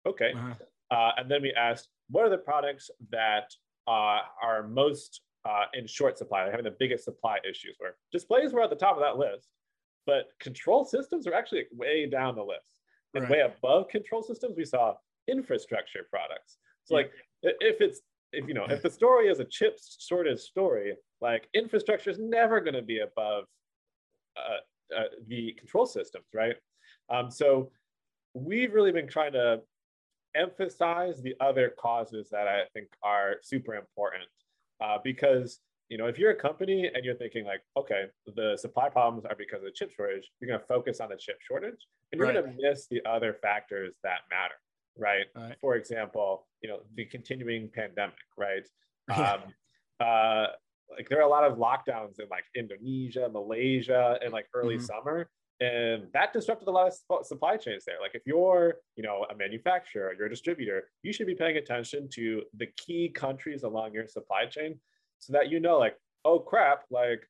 Okay. 0.07 0.33
Uh-huh. 0.35 0.55
Uh, 0.91 1.13
and 1.19 1.31
then 1.31 1.43
we 1.43 1.53
asked, 1.53 1.89
what 2.09 2.25
are 2.25 2.31
the 2.31 2.39
products 2.39 2.91
that 3.11 3.53
uh, 3.87 4.21
are 4.43 4.67
most 4.69 5.21
uh, 5.49 5.65
in 5.75 5.87
short 5.87 6.19
supply, 6.19 6.43
They're 6.43 6.51
having 6.51 6.65
the 6.65 6.77
biggest 6.79 7.05
supply 7.05 7.39
issues? 7.49 7.77
Where 7.79 7.97
displays 8.13 8.53
were 8.53 8.63
at 8.63 8.71
the 8.71 8.77
top 8.77 8.97
of 8.97 9.03
that 9.03 9.19
list, 9.19 9.49
but 10.07 10.27
control 10.41 10.85
systems 10.85 11.27
are 11.27 11.35
actually 11.35 11.65
way 11.73 12.07
down 12.07 12.35
the 12.35 12.43
list. 12.43 12.81
And 13.15 13.25
right. 13.25 13.33
way 13.33 13.41
above 13.41 13.89
control 13.89 14.23
systems, 14.23 14.55
we 14.57 14.65
saw 14.65 14.95
infrastructure 15.29 16.07
products. 16.11 16.59
So, 16.85 16.97
yeah. 16.97 17.03
like, 17.03 17.13
if 17.43 17.81
it's 17.81 18.01
if 18.33 18.47
you 18.47 18.55
know 18.55 18.67
if 18.69 18.83
the 18.83 18.91
story 18.91 19.29
is 19.29 19.41
a 19.41 19.45
chip 19.45 19.79
shortage 19.99 20.39
story, 20.39 20.95
like 21.21 21.49
infrastructure 21.55 22.11
is 22.11 22.19
never 22.19 22.61
going 22.61 22.75
to 22.75 22.83
be 22.83 23.01
above 23.01 23.45
uh, 24.41 24.97
uh, 24.97 25.05
the 25.29 25.53
control 25.53 25.87
systems, 25.87 26.27
right? 26.35 26.57
Um, 27.09 27.31
so 27.31 27.71
we've 28.35 28.73
really 28.73 28.93
been 28.93 29.09
trying 29.09 29.33
to 29.33 29.61
emphasize 30.35 31.21
the 31.23 31.35
other 31.41 31.73
causes 31.79 32.29
that 32.31 32.47
I 32.47 32.63
think 32.73 32.89
are 33.03 33.37
super 33.43 33.75
important 33.75 34.25
uh, 34.81 34.99
because 35.03 35.61
you 35.89 35.99
know 35.99 36.07
if 36.07 36.19
you're 36.19 36.31
a 36.31 36.37
company 36.37 36.89
and 36.93 37.05
you're 37.05 37.17
thinking 37.17 37.45
like 37.45 37.63
okay 37.77 38.05
the 38.37 38.57
supply 38.57 38.89
problems 38.89 39.25
are 39.25 39.35
because 39.37 39.59
of 39.59 39.65
the 39.65 39.73
chip 39.73 39.91
shortage 39.91 40.31
you're 40.41 40.49
going 40.49 40.61
to 40.61 40.67
focus 40.67 41.01
on 41.01 41.09
the 41.09 41.17
chip 41.17 41.39
shortage 41.41 41.87
and 42.13 42.19
you're 42.19 42.29
right. 42.29 42.35
going 42.35 42.57
to 42.57 42.63
miss 42.63 42.87
the 42.87 43.01
other 43.05 43.35
factors 43.43 43.97
that 44.05 44.21
matter 44.31 44.55
right? 44.97 45.27
right? 45.35 45.57
for 45.61 45.75
example 45.75 46.47
you 46.63 46.69
know 46.69 46.79
the 46.95 47.05
continuing 47.07 47.69
pandemic 47.75 48.15
right 48.39 48.69
um, 49.17 49.41
uh, 49.99 50.47
like 50.97 51.09
there 51.09 51.19
are 51.19 51.27
a 51.27 51.29
lot 51.29 51.45
of 51.45 51.59
lockdowns 51.59 52.19
in 52.19 52.27
like 52.31 52.45
Indonesia, 52.55 53.29
Malaysia, 53.33 54.19
and 54.23 54.33
like 54.33 54.47
early 54.55 54.77
mm-hmm. 54.77 54.85
summer. 54.85 55.29
And 55.61 56.05
that 56.15 56.33
disrupted 56.33 56.69
a 56.69 56.71
lot 56.71 56.91
of 57.11 57.27
supply 57.27 57.59
chains 57.59 57.85
there. 57.85 57.97
Like 58.01 58.13
if 58.15 58.23
you're, 58.25 58.77
you 58.97 59.03
know, 59.03 59.27
a 59.31 59.37
manufacturer, 59.37 60.15
you're 60.17 60.27
a 60.27 60.31
distributor, 60.31 60.85
you 61.03 61.13
should 61.13 61.27
be 61.27 61.35
paying 61.35 61.59
attention 61.59 62.09
to 62.15 62.43
the 62.57 62.67
key 62.79 63.11
countries 63.11 63.63
along 63.63 63.93
your 63.93 64.07
supply 64.07 64.47
chain 64.47 64.81
so 65.19 65.35
that 65.35 65.51
you 65.51 65.61
know, 65.61 65.79
like, 65.79 65.97
oh 66.25 66.39
crap, 66.39 66.85
like 66.91 67.29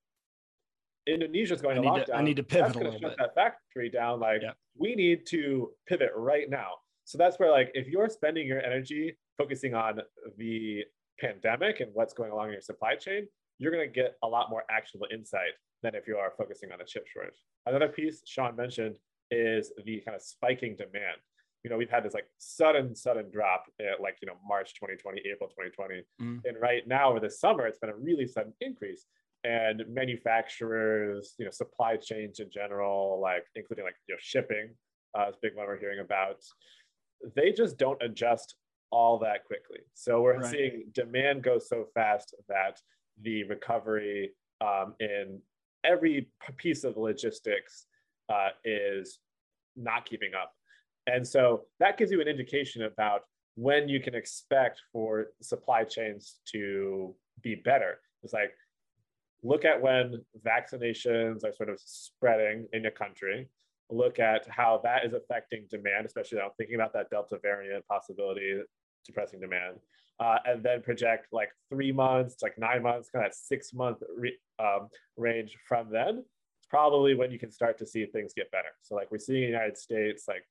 Indonesia's 1.09 1.61
going 1.61 1.79
I 1.79 1.83
to 1.83 1.89
lockdown. 1.89 2.07
To, 2.07 2.17
I 2.17 2.23
need 2.23 2.37
to 2.37 2.45
pivot 2.45 2.67
that's 2.67 2.77
a 2.77 2.79
little 2.79 3.01
shut 3.01 3.11
bit. 3.11 3.19
That 3.19 3.35
factory 3.35 3.91
down. 3.91 4.21
Like 4.21 4.43
we 4.79 4.95
need 4.95 5.27
to 5.27 5.71
pivot 5.89 6.11
right 6.15 6.49
now. 6.49 6.75
So 7.05 7.19
that's 7.19 7.39
where 7.39 7.51
like 7.51 7.73
if 7.75 7.89
you're 7.89 8.09
spending 8.09 8.47
your 8.47 8.63
energy 8.63 9.17
focusing 9.39 9.75
on 9.75 10.01
the 10.39 10.85
pandemic 11.19 11.81
and 11.81 11.91
what's 11.95 12.15
going 12.15 12.31
along 12.31 12.47
in 12.47 12.53
your 12.53 12.63
supply 12.63 12.95
chain, 12.95 13.27
you're 13.61 13.71
going 13.71 13.87
to 13.87 13.93
get 13.93 14.17
a 14.25 14.27
lot 14.27 14.51
more 14.51 14.65
actionable 14.71 15.07
insight 15.13 15.53
than 15.83 15.95
if 15.95 16.09
you 16.09 16.17
are 16.17 16.33
focusing 16.37 16.73
on 16.73 16.81
a 16.81 16.85
chip 16.85 17.07
shortage. 17.07 17.39
Another 17.67 17.89
piece 17.89 18.23
Sean 18.27 18.57
mentioned 18.57 18.97
is 19.31 19.71
the 19.85 20.01
kind 20.01 20.17
of 20.17 20.23
spiking 20.23 20.75
demand. 20.77 21.21
You 21.63 21.69
know, 21.71 21.77
we've 21.77 21.91
had 21.91 22.03
this 22.03 22.15
like 22.15 22.27
sudden, 22.39 22.97
sudden 22.97 23.31
drop 23.31 23.65
at 23.79 24.01
like, 24.01 24.17
you 24.23 24.27
know, 24.27 24.37
March 24.49 24.73
2020, 24.75 25.21
April 25.31 25.51
2020. 25.51 26.03
Mm. 26.21 26.41
And 26.47 26.61
right 26.61 26.89
now 26.89 27.11
over 27.11 27.21
the 27.21 27.31
summer, 27.31 27.67
it's 27.67 27.79
been 27.79 27.91
a 27.91 27.97
really 27.97 28.27
sudden 28.27 28.55
increase. 28.63 29.05
And 29.45 29.83
manufacturers, 29.89 31.35
you 31.39 31.45
know, 31.45 31.51
supply 31.51 31.97
chains 31.97 32.41
in 32.41 32.51
general, 32.51 33.21
like 33.23 33.45
including 33.55 33.85
like, 33.85 33.95
you 34.09 34.15
know, 34.15 34.19
shipping, 34.21 34.71
uh, 35.15 35.27
is 35.29 35.37
big 35.43 35.55
one 35.55 35.67
we're 35.67 35.79
hearing 35.79 36.01
about. 36.01 36.37
They 37.37 37.53
just 37.53 37.77
don't 37.77 38.03
adjust 38.03 38.55
all 38.91 39.19
that 39.19 39.45
quickly. 39.45 39.81
So 39.95 40.23
we're 40.23 40.39
right. 40.39 40.51
seeing 40.51 40.85
demand 40.93 41.43
go 41.43 41.59
so 41.59 41.87
fast 41.95 42.35
that 42.49 42.81
the 43.23 43.45
recovery 43.45 44.31
um, 44.61 44.95
in 45.01 45.41
every 45.85 46.29
piece 46.57 46.85
of 46.85 46.97
logistics 46.97 47.87
uh, 48.29 48.51
is 48.65 49.19
not 49.77 50.05
keeping 50.05 50.33
up. 50.41 50.53
And 51.07 51.27
so 51.27 51.63
that 51.81 51.97
gives 51.97 52.11
you 52.11 52.21
an 52.21 52.29
indication 52.29 52.83
about 52.83 53.23
when 53.55 53.89
you 53.89 54.01
can 54.01 54.15
expect 54.15 54.81
for 54.93 55.27
supply 55.43 55.85
chains 55.85 56.37
to 56.53 57.15
be 57.43 57.57
better. 57.57 58.01
It's 58.23 58.33
like, 58.33 58.53
look 59.43 59.65
at 59.65 59.81
when 59.81 60.23
vaccinations 60.47 61.45
are 61.45 61.53
sort 61.53 61.71
of 61.71 61.81
spreading 61.83 62.69
in 62.73 62.83
your 62.83 62.93
country, 62.93 63.49
look 63.91 64.19
at 64.19 64.47
how 64.49 64.81
that 64.85 65.05
is 65.05 65.15
affecting 65.15 65.67
demand, 65.71 66.07
especially 66.07 66.39
now 66.39 66.51
thinking 66.57 66.77
about 66.77 66.93
that 66.93 67.11
Delta 67.11 67.39
variant 67.43 67.87
possibility 67.89 68.61
depressing 69.05 69.41
demand 69.41 69.77
uh, 70.21 70.37
and 70.45 70.63
then 70.63 70.83
project 70.83 71.29
like 71.33 71.49
three 71.71 71.91
months, 71.91 72.37
like 72.43 72.59
nine 72.59 72.83
months, 72.83 73.09
kind 73.11 73.27
of 73.27 73.33
six 73.33 73.73
month 73.73 73.99
re- 74.17 74.39
um, 74.59 74.89
range 75.17 75.57
from 75.67 75.91
then. 75.91 76.19
It's 76.19 76.69
probably 76.69 77.15
when 77.15 77.31
you 77.31 77.39
can 77.39 77.51
start 77.51 77.79
to 77.79 77.87
see 77.87 78.05
things 78.05 78.35
get 78.37 78.51
better. 78.51 78.69
So 78.83 78.95
like 78.95 79.11
we're 79.11 79.19
seeing 79.19 79.45
in 79.45 79.51
the 79.51 79.57
United 79.57 79.79
States, 79.79 80.25
like 80.29 80.45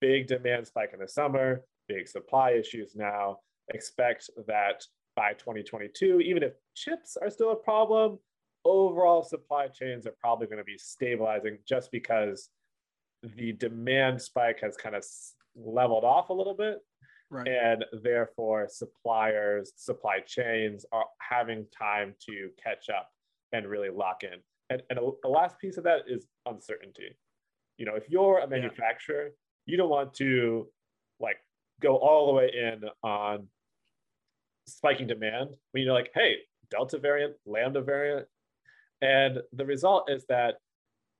big 0.00 0.28
demand 0.28 0.68
spike 0.68 0.90
in 0.94 1.00
the 1.00 1.08
summer, 1.08 1.62
big 1.88 2.06
supply 2.06 2.52
issues 2.52 2.94
now. 2.94 3.38
Expect 3.74 4.30
that 4.46 4.84
by 5.16 5.32
2022, 5.32 6.20
even 6.20 6.44
if 6.44 6.52
chips 6.76 7.16
are 7.20 7.28
still 7.28 7.50
a 7.50 7.56
problem, 7.56 8.18
overall 8.64 9.24
supply 9.24 9.66
chains 9.66 10.06
are 10.06 10.14
probably 10.20 10.46
going 10.46 10.58
to 10.58 10.64
be 10.64 10.78
stabilizing 10.78 11.58
just 11.68 11.90
because 11.90 12.50
the 13.36 13.52
demand 13.54 14.22
spike 14.22 14.60
has 14.60 14.76
kind 14.76 14.94
of 14.94 15.04
leveled 15.56 16.04
off 16.04 16.28
a 16.28 16.32
little 16.32 16.54
bit 16.54 16.78
Right. 17.30 17.46
And 17.46 17.84
therefore, 18.02 18.68
suppliers, 18.70 19.72
supply 19.76 20.20
chains 20.20 20.86
are 20.92 21.04
having 21.18 21.66
time 21.76 22.14
to 22.26 22.48
catch 22.62 22.88
up 22.88 23.10
and 23.52 23.66
really 23.66 23.90
lock 23.90 24.22
in. 24.22 24.38
And, 24.70 24.82
and 24.90 24.98
the 25.22 25.28
last 25.28 25.58
piece 25.58 25.76
of 25.76 25.84
that 25.84 26.02
is 26.06 26.26
uncertainty. 26.46 27.16
You 27.76 27.86
know, 27.86 27.94
if 27.94 28.08
you're 28.08 28.38
a 28.38 28.48
manufacturer, 28.48 29.24
yeah. 29.24 29.30
you 29.66 29.76
don't 29.76 29.90
want 29.90 30.14
to 30.14 30.68
like 31.20 31.36
go 31.80 31.96
all 31.96 32.26
the 32.26 32.32
way 32.32 32.50
in 32.54 32.82
on 33.02 33.46
spiking 34.66 35.06
demand 35.06 35.50
when 35.72 35.84
you're 35.84 35.94
like, 35.94 36.10
hey, 36.14 36.36
Delta 36.70 36.98
variant, 36.98 37.34
Lambda 37.46 37.82
variant. 37.82 38.26
And 39.00 39.38
the 39.52 39.64
result 39.64 40.10
is 40.10 40.24
that 40.28 40.56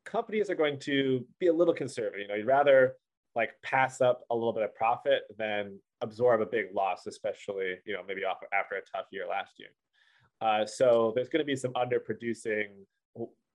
companies 0.05 0.51
are 0.51 0.55
going 0.55 0.79
to 0.81 1.25
be 1.39 1.47
a 1.47 1.53
little 1.53 1.75
conservative. 1.75 2.21
You 2.21 2.29
know, 2.29 2.35
you'd 2.35 2.47
rather 2.47 2.95
like 3.35 3.51
pass 3.63 4.01
up 4.01 4.23
a 4.31 4.35
little 4.35 4.53
bit 4.53 4.63
of 4.63 4.75
profit 4.75 5.23
than 5.39 5.79
absorb 6.01 6.41
a 6.41 6.47
big 6.47 6.67
loss, 6.75 7.07
especially, 7.07 7.77
you 7.85 7.95
know, 7.95 8.03
maybe 8.07 8.25
off 8.25 8.39
after 8.53 8.77
a 8.77 8.81
tough 8.95 9.07
year 9.11 9.27
last 9.29 9.53
year. 9.59 9.69
Uh, 10.41 10.65
so 10.65 11.13
there's 11.15 11.29
going 11.29 11.41
to 11.41 11.47
be 11.47 11.57
some 11.57 11.73
underproducing 11.73 12.69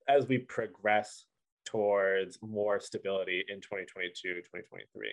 as 0.08 0.28
we 0.28 0.38
progress 0.38 1.26
towards 1.66 2.38
more 2.42 2.80
stability 2.80 3.44
in 3.48 3.62
2022, 3.62 4.12
2023. 4.22 5.10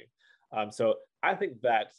Um, 0.52 0.70
so 0.72 0.96
I 1.22 1.34
think 1.34 1.60
that 1.62 1.92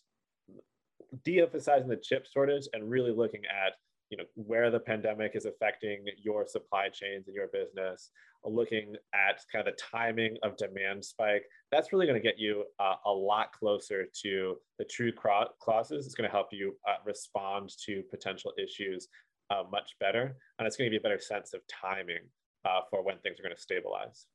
de-emphasizing 1.23 1.87
the 1.87 1.97
chip 1.97 2.27
shortage 2.31 2.67
and 2.73 2.89
really 2.89 3.11
looking 3.11 3.41
at 3.45 3.73
you 4.11 4.17
know 4.17 4.25
where 4.35 4.69
the 4.69 4.79
pandemic 4.79 5.31
is 5.35 5.45
affecting 5.45 6.05
your 6.21 6.45
supply 6.45 6.89
chains 6.89 7.27
and 7.27 7.35
your 7.35 7.47
business 7.47 8.11
looking 8.43 8.95
at 9.13 9.39
kind 9.51 9.67
of 9.67 9.73
the 9.73 9.79
timing 9.81 10.35
of 10.43 10.57
demand 10.57 11.03
spike 11.03 11.43
that's 11.71 11.93
really 11.93 12.05
going 12.05 12.21
to 12.21 12.27
get 12.27 12.37
you 12.37 12.65
uh, 12.79 12.95
a 13.05 13.11
lot 13.11 13.51
closer 13.53 14.05
to 14.21 14.57
the 14.77 14.85
true 14.85 15.11
clauses 15.59 16.05
it's 16.05 16.15
going 16.15 16.27
to 16.27 16.31
help 16.31 16.47
you 16.51 16.75
uh, 16.87 16.95
respond 17.05 17.71
to 17.83 18.03
potential 18.11 18.51
issues 18.61 19.07
uh, 19.49 19.63
much 19.71 19.95
better 19.99 20.35
and 20.59 20.67
it's 20.67 20.75
going 20.75 20.85
to 20.85 20.89
give 20.89 20.93
you 20.93 20.99
a 20.99 21.03
better 21.09 21.21
sense 21.21 21.53
of 21.53 21.61
timing 21.67 22.21
uh, 22.65 22.81
for 22.89 23.03
when 23.03 23.17
things 23.19 23.39
are 23.39 23.43
going 23.43 23.55
to 23.55 23.61
stabilize. 23.61 24.27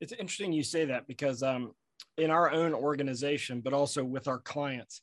It's 0.00 0.12
interesting 0.12 0.52
you 0.52 0.62
say 0.62 0.84
that 0.86 1.06
because 1.06 1.42
um, 1.42 1.72
in 2.18 2.30
our 2.30 2.50
own 2.50 2.74
organization 2.74 3.60
but 3.60 3.72
also 3.72 4.04
with 4.04 4.28
our 4.28 4.38
clients 4.38 5.02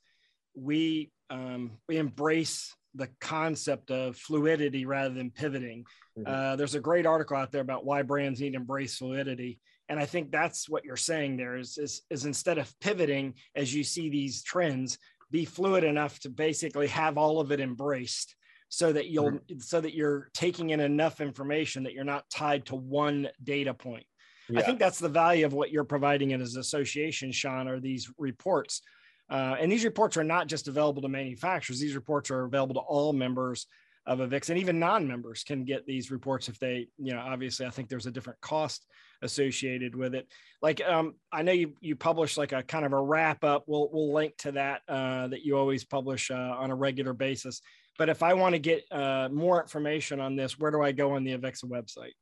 we 0.56 1.12
um, 1.30 1.72
we 1.88 1.98
embrace 1.98 2.76
the 2.96 3.10
concept 3.20 3.92
of 3.92 4.18
fluidity 4.18 4.86
rather 4.86 5.14
than 5.14 5.32
pivoting. 5.32 5.86
Mm-hmm. 6.18 6.32
Uh, 6.32 6.56
there's 6.56 6.76
a 6.76 6.80
great 6.80 7.06
article 7.06 7.38
out 7.38 7.52
there 7.52 7.62
about 7.62 7.86
why 7.86 8.02
brands 8.02 8.42
need 8.42 8.52
to 8.52 8.58
embrace 8.58 8.98
fluidity. 8.98 9.60
And 9.90 10.00
I 10.00 10.06
think 10.06 10.32
that's 10.32 10.70
what 10.70 10.86
you're 10.86 10.98
saying 10.98 11.38
there 11.38 11.58
is, 11.58 11.78
is, 11.78 12.02
is 12.10 12.26
instead 12.26 12.58
of 12.58 12.74
pivoting 12.80 13.36
as 13.56 13.74
you 13.74 13.84
see 13.84 14.10
these 14.10 14.44
trends, 14.44 14.98
be 15.32 15.46
fluid 15.46 15.84
enough 15.84 16.20
to 16.20 16.30
basically 16.30 16.88
have 16.88 17.18
all 17.18 17.40
of 17.40 17.52
it 17.52 17.60
embraced 17.60 18.36
so 18.70 18.94
that 18.94 19.08
you'll 19.08 19.32
mm-hmm. 19.32 19.60
so 19.60 19.82
that 19.82 19.96
you're 19.96 20.30
taking 20.34 20.70
in 20.70 20.80
enough 20.80 21.22
information 21.22 21.84
that 21.84 21.94
you're 21.94 22.04
not 22.04 22.30
tied 22.30 22.66
to 22.68 22.76
one 22.76 23.28
data 23.44 23.74
point. 23.74 24.06
Yeah. 24.48 24.60
I 24.60 24.64
think 24.64 24.80
that's 24.80 25.00
the 25.00 25.10
value 25.10 25.46
of 25.46 25.54
what 25.54 25.72
you're 25.72 25.84
providing 25.84 26.32
in 26.32 26.42
as 26.42 26.56
association, 26.56 27.32
Sean, 27.32 27.68
are 27.68 27.80
these 27.80 28.12
reports 28.18 28.82
uh, 29.30 29.56
and 29.60 29.72
these 29.72 29.86
reports 29.86 30.18
are 30.18 30.24
not 30.24 30.48
just 30.48 30.68
available 30.68 31.02
to 31.02 31.10
manufacturers. 31.10 31.80
These 31.80 31.96
reports 31.96 32.32
are 32.32 32.46
available 32.46 32.76
to 32.76 32.82
all 32.82 33.14
members 33.14 33.68
of 34.06 34.20
AVIXA, 34.20 34.52
and 34.52 34.60
even 34.60 34.80
non-members 34.80 35.44
can 35.44 35.64
get 35.66 35.86
these 35.86 36.10
reports 36.10 36.50
if 36.50 36.58
they, 36.58 36.88
you 36.98 37.14
know, 37.14 37.20
obviously 37.20 37.66
I 37.66 37.70
think 37.70 37.90
there's 37.90 38.08
a 38.08 38.12
different 38.12 38.42
cost 38.42 38.88
associated 39.22 39.96
with 39.96 40.16
it. 40.16 40.28
Like 40.62 40.82
um, 40.82 41.16
I 41.32 41.44
know 41.44 41.52
you 41.52 41.74
you 41.82 41.96
publish 41.96 42.38
like 42.38 42.52
a 42.52 42.64
kind 42.64 42.86
of 42.86 42.94
a 42.94 43.02
wrap 43.02 43.44
up. 43.44 43.66
We'll 43.68 43.90
we'll 43.92 44.14
link 44.14 44.36
to 44.38 44.54
that 44.54 44.82
uh, 44.88 45.28
that 45.28 45.44
you 45.44 45.58
always 45.58 45.84
publish 45.84 46.32
uh, 46.32 46.56
on 46.58 46.72
a 46.72 46.76
regular 46.76 47.14
basis. 47.14 47.62
But 47.98 48.10
if 48.10 48.24
I 48.24 48.34
want 48.34 48.56
to 48.56 48.60
get 48.60 48.86
uh, 48.92 49.28
more 49.30 49.62
information 49.62 50.22
on 50.22 50.36
this, 50.36 50.58
where 50.58 50.72
do 50.72 50.82
I 50.82 50.94
go 50.94 51.16
on 51.16 51.24
the 51.24 51.38
AVIXA 51.38 51.66
website? 51.66 52.14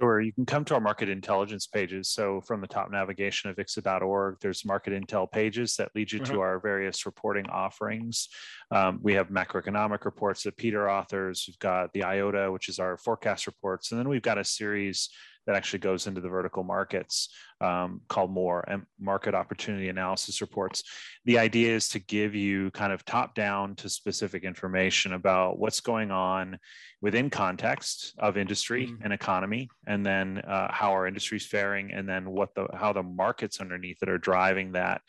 Sure. 0.00 0.20
You 0.22 0.32
can 0.32 0.46
come 0.46 0.64
to 0.64 0.74
our 0.74 0.80
market 0.80 1.10
intelligence 1.10 1.66
pages. 1.66 2.08
So 2.08 2.40
from 2.40 2.62
the 2.62 2.66
top 2.66 2.90
navigation 2.90 3.50
of 3.50 3.56
avixa.org, 3.56 4.36
there's 4.40 4.64
market 4.64 4.94
intel 4.94 5.30
pages 5.30 5.76
that 5.76 5.90
lead 5.94 6.10
you 6.10 6.20
mm-hmm. 6.20 6.32
to 6.32 6.40
our 6.40 6.58
various 6.58 7.04
reporting 7.04 7.46
offerings. 7.50 8.28
Um, 8.70 9.00
we 9.02 9.12
have 9.14 9.28
macroeconomic 9.28 10.06
reports 10.06 10.44
that 10.44 10.56
Peter 10.56 10.90
authors. 10.90 11.44
We've 11.46 11.58
got 11.58 11.92
the 11.92 12.04
IOTA, 12.04 12.50
which 12.50 12.70
is 12.70 12.78
our 12.78 12.96
forecast 12.96 13.46
reports. 13.46 13.90
And 13.90 14.00
then 14.00 14.08
we've 14.08 14.22
got 14.22 14.38
a 14.38 14.44
series 14.44 15.10
that 15.46 15.56
actually 15.56 15.80
goes 15.80 16.06
into 16.06 16.20
the 16.20 16.28
vertical 16.28 16.62
markets 16.62 17.28
um, 17.60 18.00
called 18.08 18.30
more 18.30 18.64
and 18.68 18.84
market 18.98 19.34
opportunity 19.34 19.88
analysis 19.88 20.40
reports. 20.40 20.82
The 21.24 21.38
idea 21.38 21.74
is 21.74 21.88
to 21.90 21.98
give 21.98 22.34
you 22.34 22.70
kind 22.70 22.92
of 22.92 23.04
top 23.04 23.34
down 23.34 23.74
to 23.76 23.88
specific 23.88 24.44
information 24.44 25.12
about 25.12 25.58
what's 25.58 25.80
going 25.80 26.10
on 26.10 26.58
within 27.00 27.30
context 27.30 28.14
of 28.18 28.36
industry 28.36 28.86
mm-hmm. 28.86 29.02
and 29.02 29.12
economy, 29.12 29.68
and 29.86 30.04
then 30.04 30.38
uh, 30.38 30.68
how 30.70 30.92
our 30.92 31.06
industry 31.06 31.36
is 31.36 31.46
faring, 31.46 31.92
and 31.92 32.08
then 32.08 32.30
what 32.30 32.54
the 32.54 32.66
how 32.74 32.92
the 32.92 33.02
markets 33.02 33.60
underneath 33.60 33.98
it 34.02 34.08
are 34.08 34.18
driving 34.18 34.72
that. 34.72 35.00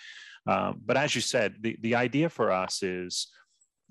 Um, 0.47 0.81
but 0.85 0.97
as 0.97 1.13
you 1.13 1.21
said, 1.21 1.55
the, 1.61 1.77
the 1.81 1.95
idea 1.95 2.29
for 2.29 2.51
us 2.51 2.81
is 2.81 3.27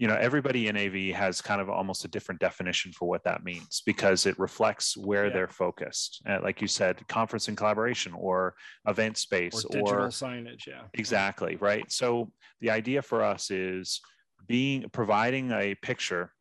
you 0.01 0.09
know 0.09 0.17
everybody 0.17 0.69
in 0.69 0.79
av 0.79 0.95
has 1.15 1.43
kind 1.43 1.61
of 1.61 1.69
almost 1.69 2.07
a 2.07 2.09
different 2.09 2.41
definition 2.41 2.91
for 2.91 3.07
what 3.07 3.23
that 3.25 3.45
means 3.45 3.83
because 3.85 4.25
it 4.25 4.37
reflects 4.39 4.97
where 4.97 5.27
yeah. 5.27 5.33
they're 5.35 5.49
focused. 5.49 6.23
Uh, 6.27 6.39
like 6.43 6.63
you 6.63 6.67
said 6.67 7.07
conference 7.07 7.49
and 7.49 7.57
collaboration 7.57 8.15
or 8.17 8.55
event 8.89 9.19
space 9.19 9.63
or 9.63 9.69
digital 9.71 10.05
or, 10.05 10.09
signage 10.09 10.67
yeah. 10.67 10.85
Exactly 10.95 11.57
right? 11.57 11.93
So 11.93 12.33
the 12.63 12.71
idea 12.71 13.03
for 13.03 13.23
us 13.23 13.51
is 13.51 14.01
being 14.49 14.89
providing 14.91 15.53
a 15.53 15.75
picture 15.75 16.33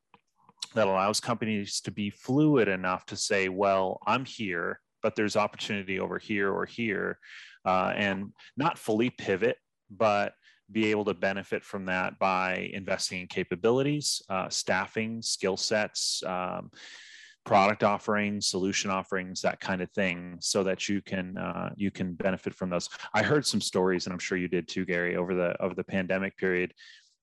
that 0.73 0.87
allows 0.87 1.19
companies 1.19 1.81
to 1.81 1.91
be 1.91 2.09
fluid 2.09 2.69
enough 2.69 3.05
to 3.07 3.15
say 3.15 3.49
well 3.49 3.99
i'm 4.05 4.23
here 4.23 4.79
but 5.01 5.15
there's 5.15 5.35
opportunity 5.35 5.99
over 5.99 6.17
here 6.19 6.51
or 6.51 6.65
here 6.65 7.17
uh, 7.65 7.91
and 7.95 8.31
not 8.55 8.77
fully 8.77 9.09
pivot 9.09 9.57
but 9.89 10.33
be 10.71 10.91
able 10.91 11.05
to 11.05 11.13
benefit 11.13 11.63
from 11.63 11.85
that 11.85 12.19
by 12.19 12.69
investing 12.73 13.21
in 13.21 13.27
capabilities, 13.27 14.21
uh, 14.29 14.49
staffing, 14.49 15.21
skill 15.21 15.57
sets, 15.57 16.23
um, 16.25 16.69
product 17.45 17.83
offerings, 17.83 18.47
solution 18.47 18.91
offerings, 18.91 19.41
that 19.41 19.59
kind 19.59 19.81
of 19.81 19.89
thing, 19.91 20.37
so 20.39 20.63
that 20.63 20.87
you 20.87 21.01
can 21.01 21.37
uh, 21.37 21.69
you 21.75 21.91
can 21.91 22.13
benefit 22.13 22.53
from 22.53 22.69
those. 22.69 22.89
I 23.13 23.23
heard 23.23 23.45
some 23.45 23.61
stories, 23.61 24.05
and 24.05 24.13
I'm 24.13 24.19
sure 24.19 24.37
you 24.37 24.47
did 24.47 24.67
too, 24.67 24.85
Gary, 24.85 25.15
over 25.15 25.33
the 25.33 25.59
over 25.61 25.73
the 25.73 25.83
pandemic 25.83 26.37
period. 26.37 26.73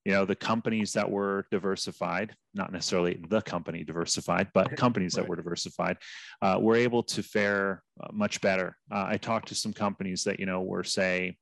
You 0.05 0.13
know, 0.13 0.25
the 0.25 0.37
companies 0.37 0.93
that 0.93 1.11
were 1.11 1.47
diversified, 1.51 2.35
not 2.55 2.73
necessarily 2.73 3.21
the 3.29 3.43
company 3.43 3.83
diversified, 3.83 4.49
but 4.55 4.77
companies 4.85 5.15
that 5.15 5.29
were 5.29 5.37
diversified, 5.37 5.97
uh, 6.43 6.59
were 6.61 6.77
able 6.77 7.03
to 7.05 7.23
fare 7.23 7.83
uh, 8.01 8.09
much 8.13 8.41
better. 8.41 8.77
Uh, 8.91 9.07
I 9.09 9.17
talked 9.17 9.49
to 9.49 9.55
some 9.55 9.73
companies 9.73 10.23
that 10.25 10.39
you 10.41 10.47
know 10.47 10.63
were 10.63 10.85
say 10.85 11.37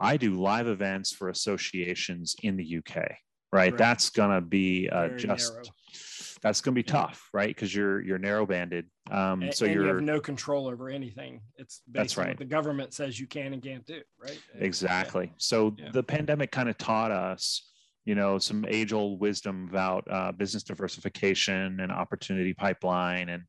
I 0.00 0.16
do 0.16 0.34
live 0.34 0.68
events 0.68 1.12
for 1.12 1.28
associations 1.28 2.36
in 2.42 2.56
the 2.56 2.78
UK, 2.78 2.96
right? 2.96 3.16
right. 3.52 3.76
That's 3.76 4.10
gonna 4.10 4.40
be 4.40 4.88
uh, 4.90 5.08
just 5.10 5.52
narrow. 5.52 5.64
that's 6.42 6.60
gonna 6.60 6.74
be 6.74 6.82
tough, 6.82 7.28
right? 7.32 7.48
Because 7.48 7.74
you're 7.74 8.00
you're 8.02 8.18
narrow 8.18 8.46
banded. 8.46 8.86
Um, 9.10 9.42
and, 9.42 9.54
so 9.54 9.64
and 9.64 9.74
you're 9.74 9.84
you 9.84 9.94
have 9.94 10.02
no 10.02 10.20
control 10.20 10.68
over 10.68 10.88
anything. 10.88 11.40
It's 11.56 11.82
that's 11.90 12.16
right. 12.16 12.36
the 12.36 12.44
government 12.44 12.94
says 12.94 13.18
you 13.18 13.26
can 13.26 13.52
and 13.52 13.62
can't 13.62 13.86
do, 13.86 14.00
right? 14.22 14.40
Exactly. 14.58 15.26
Yeah. 15.26 15.32
So 15.38 15.74
yeah. 15.78 15.90
the 15.92 16.02
pandemic 16.02 16.50
kind 16.50 16.68
of 16.68 16.78
taught 16.78 17.10
us 17.10 17.68
you 18.08 18.14
know 18.14 18.38
some 18.38 18.64
age 18.66 18.94
old 18.94 19.20
wisdom 19.20 19.68
about 19.68 20.02
uh, 20.10 20.32
business 20.32 20.62
diversification 20.62 21.78
and 21.78 21.92
opportunity 21.92 22.54
pipeline 22.54 23.28
and 23.28 23.42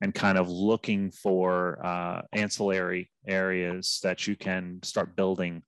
and 0.00 0.14
kind 0.14 0.38
of 0.38 0.48
looking 0.48 1.10
for 1.10 1.84
uh, 1.84 2.22
ancillary 2.32 3.10
areas 3.26 3.98
that 4.04 4.28
you 4.28 4.36
can 4.36 4.78
start 4.84 5.16
building. 5.16 5.62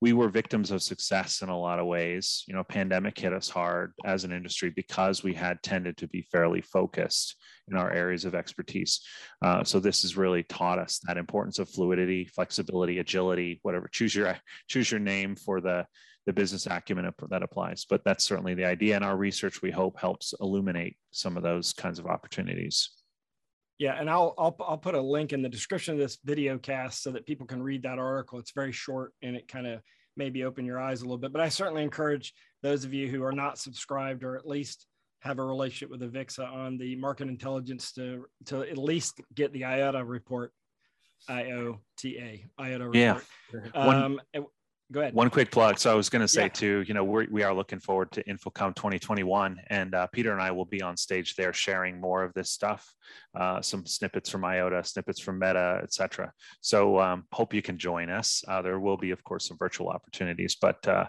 We 0.00 0.14
were 0.14 0.28
victims 0.28 0.72
of 0.72 0.82
success 0.82 1.42
in 1.42 1.48
a 1.48 1.58
lot 1.58 1.78
of 1.78 1.86
ways. 1.86 2.42
You 2.48 2.54
know 2.54 2.64
pandemic 2.64 3.16
hit 3.16 3.32
us 3.32 3.48
hard 3.48 3.92
as 4.04 4.24
an 4.24 4.32
industry 4.32 4.70
because 4.74 5.22
we 5.22 5.32
had 5.32 5.62
tended 5.62 5.96
to 5.98 6.08
be 6.08 6.26
fairly 6.32 6.60
focused 6.60 7.36
in 7.68 7.76
our 7.76 7.92
areas 7.92 8.24
of 8.24 8.34
expertise. 8.34 9.00
Uh, 9.42 9.62
so 9.62 9.78
this 9.78 10.02
has 10.02 10.16
really 10.16 10.42
taught 10.42 10.80
us 10.80 10.98
that 11.04 11.18
importance 11.18 11.60
of 11.60 11.68
fluidity 11.68 12.24
flexibility 12.24 12.98
agility 12.98 13.60
whatever 13.62 13.88
choose 13.92 14.12
your 14.12 14.36
choose 14.66 14.90
your 14.90 14.98
name 14.98 15.36
for 15.36 15.60
the 15.60 15.86
the 16.26 16.32
business 16.32 16.66
acumen 16.66 17.10
that 17.30 17.42
applies. 17.42 17.84
But 17.88 18.04
that's 18.04 18.24
certainly 18.24 18.54
the 18.54 18.64
idea. 18.64 18.96
And 18.96 19.04
our 19.04 19.16
research, 19.16 19.62
we 19.62 19.70
hope, 19.70 19.98
helps 19.98 20.34
illuminate 20.40 20.96
some 21.10 21.36
of 21.36 21.42
those 21.42 21.72
kinds 21.72 21.98
of 21.98 22.06
opportunities. 22.06 22.90
Yeah, 23.78 23.98
and 23.98 24.08
I'll, 24.08 24.34
I'll 24.38 24.54
I'll 24.60 24.78
put 24.78 24.94
a 24.94 25.00
link 25.00 25.32
in 25.32 25.42
the 25.42 25.48
description 25.48 25.94
of 25.94 25.98
this 25.98 26.18
video 26.24 26.56
cast 26.58 27.02
so 27.02 27.10
that 27.12 27.26
people 27.26 27.46
can 27.46 27.62
read 27.62 27.82
that 27.82 27.98
article. 27.98 28.38
It's 28.38 28.52
very 28.52 28.70
short 28.70 29.12
and 29.22 29.34
it 29.34 29.48
kind 29.48 29.66
of 29.66 29.80
maybe 30.16 30.44
open 30.44 30.64
your 30.64 30.78
eyes 30.78 31.00
a 31.00 31.04
little 31.04 31.18
bit. 31.18 31.32
But 31.32 31.40
I 31.40 31.48
certainly 31.48 31.82
encourage 31.82 32.32
those 32.62 32.84
of 32.84 32.94
you 32.94 33.08
who 33.08 33.24
are 33.24 33.32
not 33.32 33.58
subscribed 33.58 34.22
or 34.22 34.36
at 34.36 34.46
least 34.46 34.86
have 35.20 35.38
a 35.38 35.44
relationship 35.44 35.90
with 35.90 36.00
Avixa 36.00 36.46
on 36.48 36.78
the 36.78 36.96
market 36.96 37.28
intelligence 37.28 37.92
to 37.92 38.26
to 38.46 38.62
at 38.62 38.78
least 38.78 39.20
get 39.34 39.52
the 39.52 39.64
IOTA 39.64 40.04
report, 40.04 40.52
IOTA 41.28 42.40
IOTA 42.60 42.88
report. 42.88 42.94
Yeah. 42.94 43.70
Um, 43.74 44.20
go 44.92 45.00
ahead. 45.00 45.14
One 45.14 45.30
quick 45.30 45.50
plug. 45.50 45.78
So 45.78 45.90
I 45.90 45.94
was 45.94 46.08
going 46.08 46.22
to 46.22 46.28
say 46.28 46.42
Yeah. 46.42 46.48
too, 46.48 46.84
you 46.86 46.94
know, 46.94 47.02
we're, 47.02 47.26
we 47.30 47.42
are 47.42 47.54
looking 47.54 47.80
forward 47.80 48.12
to 48.12 48.22
InfoComm 48.24 48.74
2021, 48.74 49.60
and 49.68 49.94
uh, 49.94 50.06
Peter 50.08 50.32
and 50.32 50.40
I 50.40 50.50
will 50.50 50.64
be 50.64 50.82
on 50.82 50.96
stage 50.96 51.34
there 51.36 51.52
sharing 51.52 52.00
more 52.00 52.22
of 52.22 52.32
this 52.34 52.50
stuff, 52.50 52.94
uh, 53.34 53.60
some 53.60 53.86
snippets 53.86 54.30
from 54.30 54.44
IOTA, 54.44 54.84
snippets 54.84 55.20
from 55.20 55.38
Meta, 55.38 55.80
etc. 55.82 56.32
So 56.60 57.00
um, 57.00 57.24
hope 57.32 57.54
you 57.54 57.62
can 57.62 57.78
join 57.78 58.10
us. 58.10 58.44
Uh, 58.46 58.62
there 58.62 58.78
will 58.78 58.96
be, 58.96 59.10
of 59.10 59.24
course, 59.24 59.48
some 59.48 59.56
virtual 59.58 59.88
opportunities, 59.88 60.56
but 60.60 60.86
uh, 60.86 61.06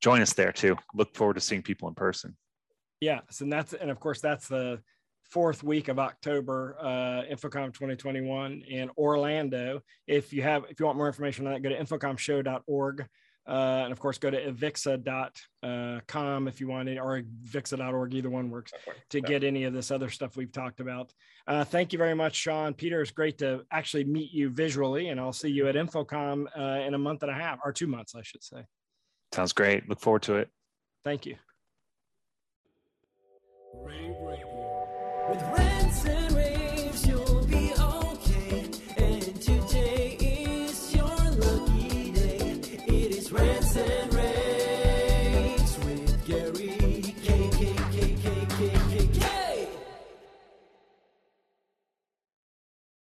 join 0.00 0.22
us 0.22 0.32
there 0.32 0.52
too. 0.52 0.76
Look 0.94 1.14
forward 1.16 1.34
to 1.34 1.40
seeing 1.40 1.62
people 1.62 1.88
in 1.88 1.94
person. 1.94 2.36
Yes, 3.00 3.40
and 3.40 3.52
that's 3.52 3.74
and 3.74 3.90
of 3.90 4.00
course 4.00 4.20
that's 4.20 4.48
the 4.48 4.80
fourth 5.30 5.62
week 5.62 5.88
of 5.88 5.98
October, 5.98 6.76
uh, 6.80 7.34
InfoComm 7.34 7.74
2021 7.74 8.62
in 8.68 8.88
Orlando. 8.96 9.80
If 10.06 10.32
you 10.32 10.42
have 10.42 10.64
if 10.70 10.78
you 10.78 10.86
want 10.86 10.96
more 10.96 11.08
information 11.08 11.46
on 11.46 11.52
that, 11.52 11.62
go 11.62 11.70
to 11.70 11.76
infocommshow.org. 11.76 13.06
Uh, 13.46 13.82
and 13.84 13.92
of 13.92 14.00
course, 14.00 14.16
go 14.16 14.30
to 14.30 14.52
avixa.com 14.52 16.48
if 16.48 16.60
you 16.60 16.68
want 16.68 16.88
it, 16.88 16.98
or 16.98 17.20
avixa.org. 17.20 18.14
Either 18.14 18.30
one 18.30 18.50
works 18.50 18.72
to 19.10 19.20
get 19.20 19.44
any 19.44 19.64
of 19.64 19.74
this 19.74 19.90
other 19.90 20.08
stuff 20.08 20.36
we've 20.36 20.52
talked 20.52 20.80
about. 20.80 21.12
Uh, 21.46 21.62
thank 21.62 21.92
you 21.92 21.98
very 21.98 22.14
much, 22.14 22.34
Sean. 22.34 22.72
Peter, 22.72 23.02
it's 23.02 23.10
great 23.10 23.36
to 23.38 23.64
actually 23.70 24.04
meet 24.04 24.32
you 24.32 24.48
visually, 24.48 25.08
and 25.08 25.20
I'll 25.20 25.32
see 25.32 25.50
you 25.50 25.68
at 25.68 25.74
InfoComm 25.74 26.46
uh, 26.58 26.86
in 26.86 26.94
a 26.94 26.98
month 26.98 27.22
and 27.22 27.30
a 27.30 27.34
half, 27.34 27.58
or 27.64 27.72
two 27.72 27.86
months, 27.86 28.14
I 28.14 28.22
should 28.22 28.42
say. 28.42 28.64
Sounds 29.32 29.52
great. 29.52 29.88
Look 29.88 30.00
forward 30.00 30.22
to 30.22 30.36
it. 30.36 30.48
Thank 31.04 31.26
you. 31.26 31.36
Rave 33.74 34.14
Radio. 34.22 34.54
With 35.28 36.53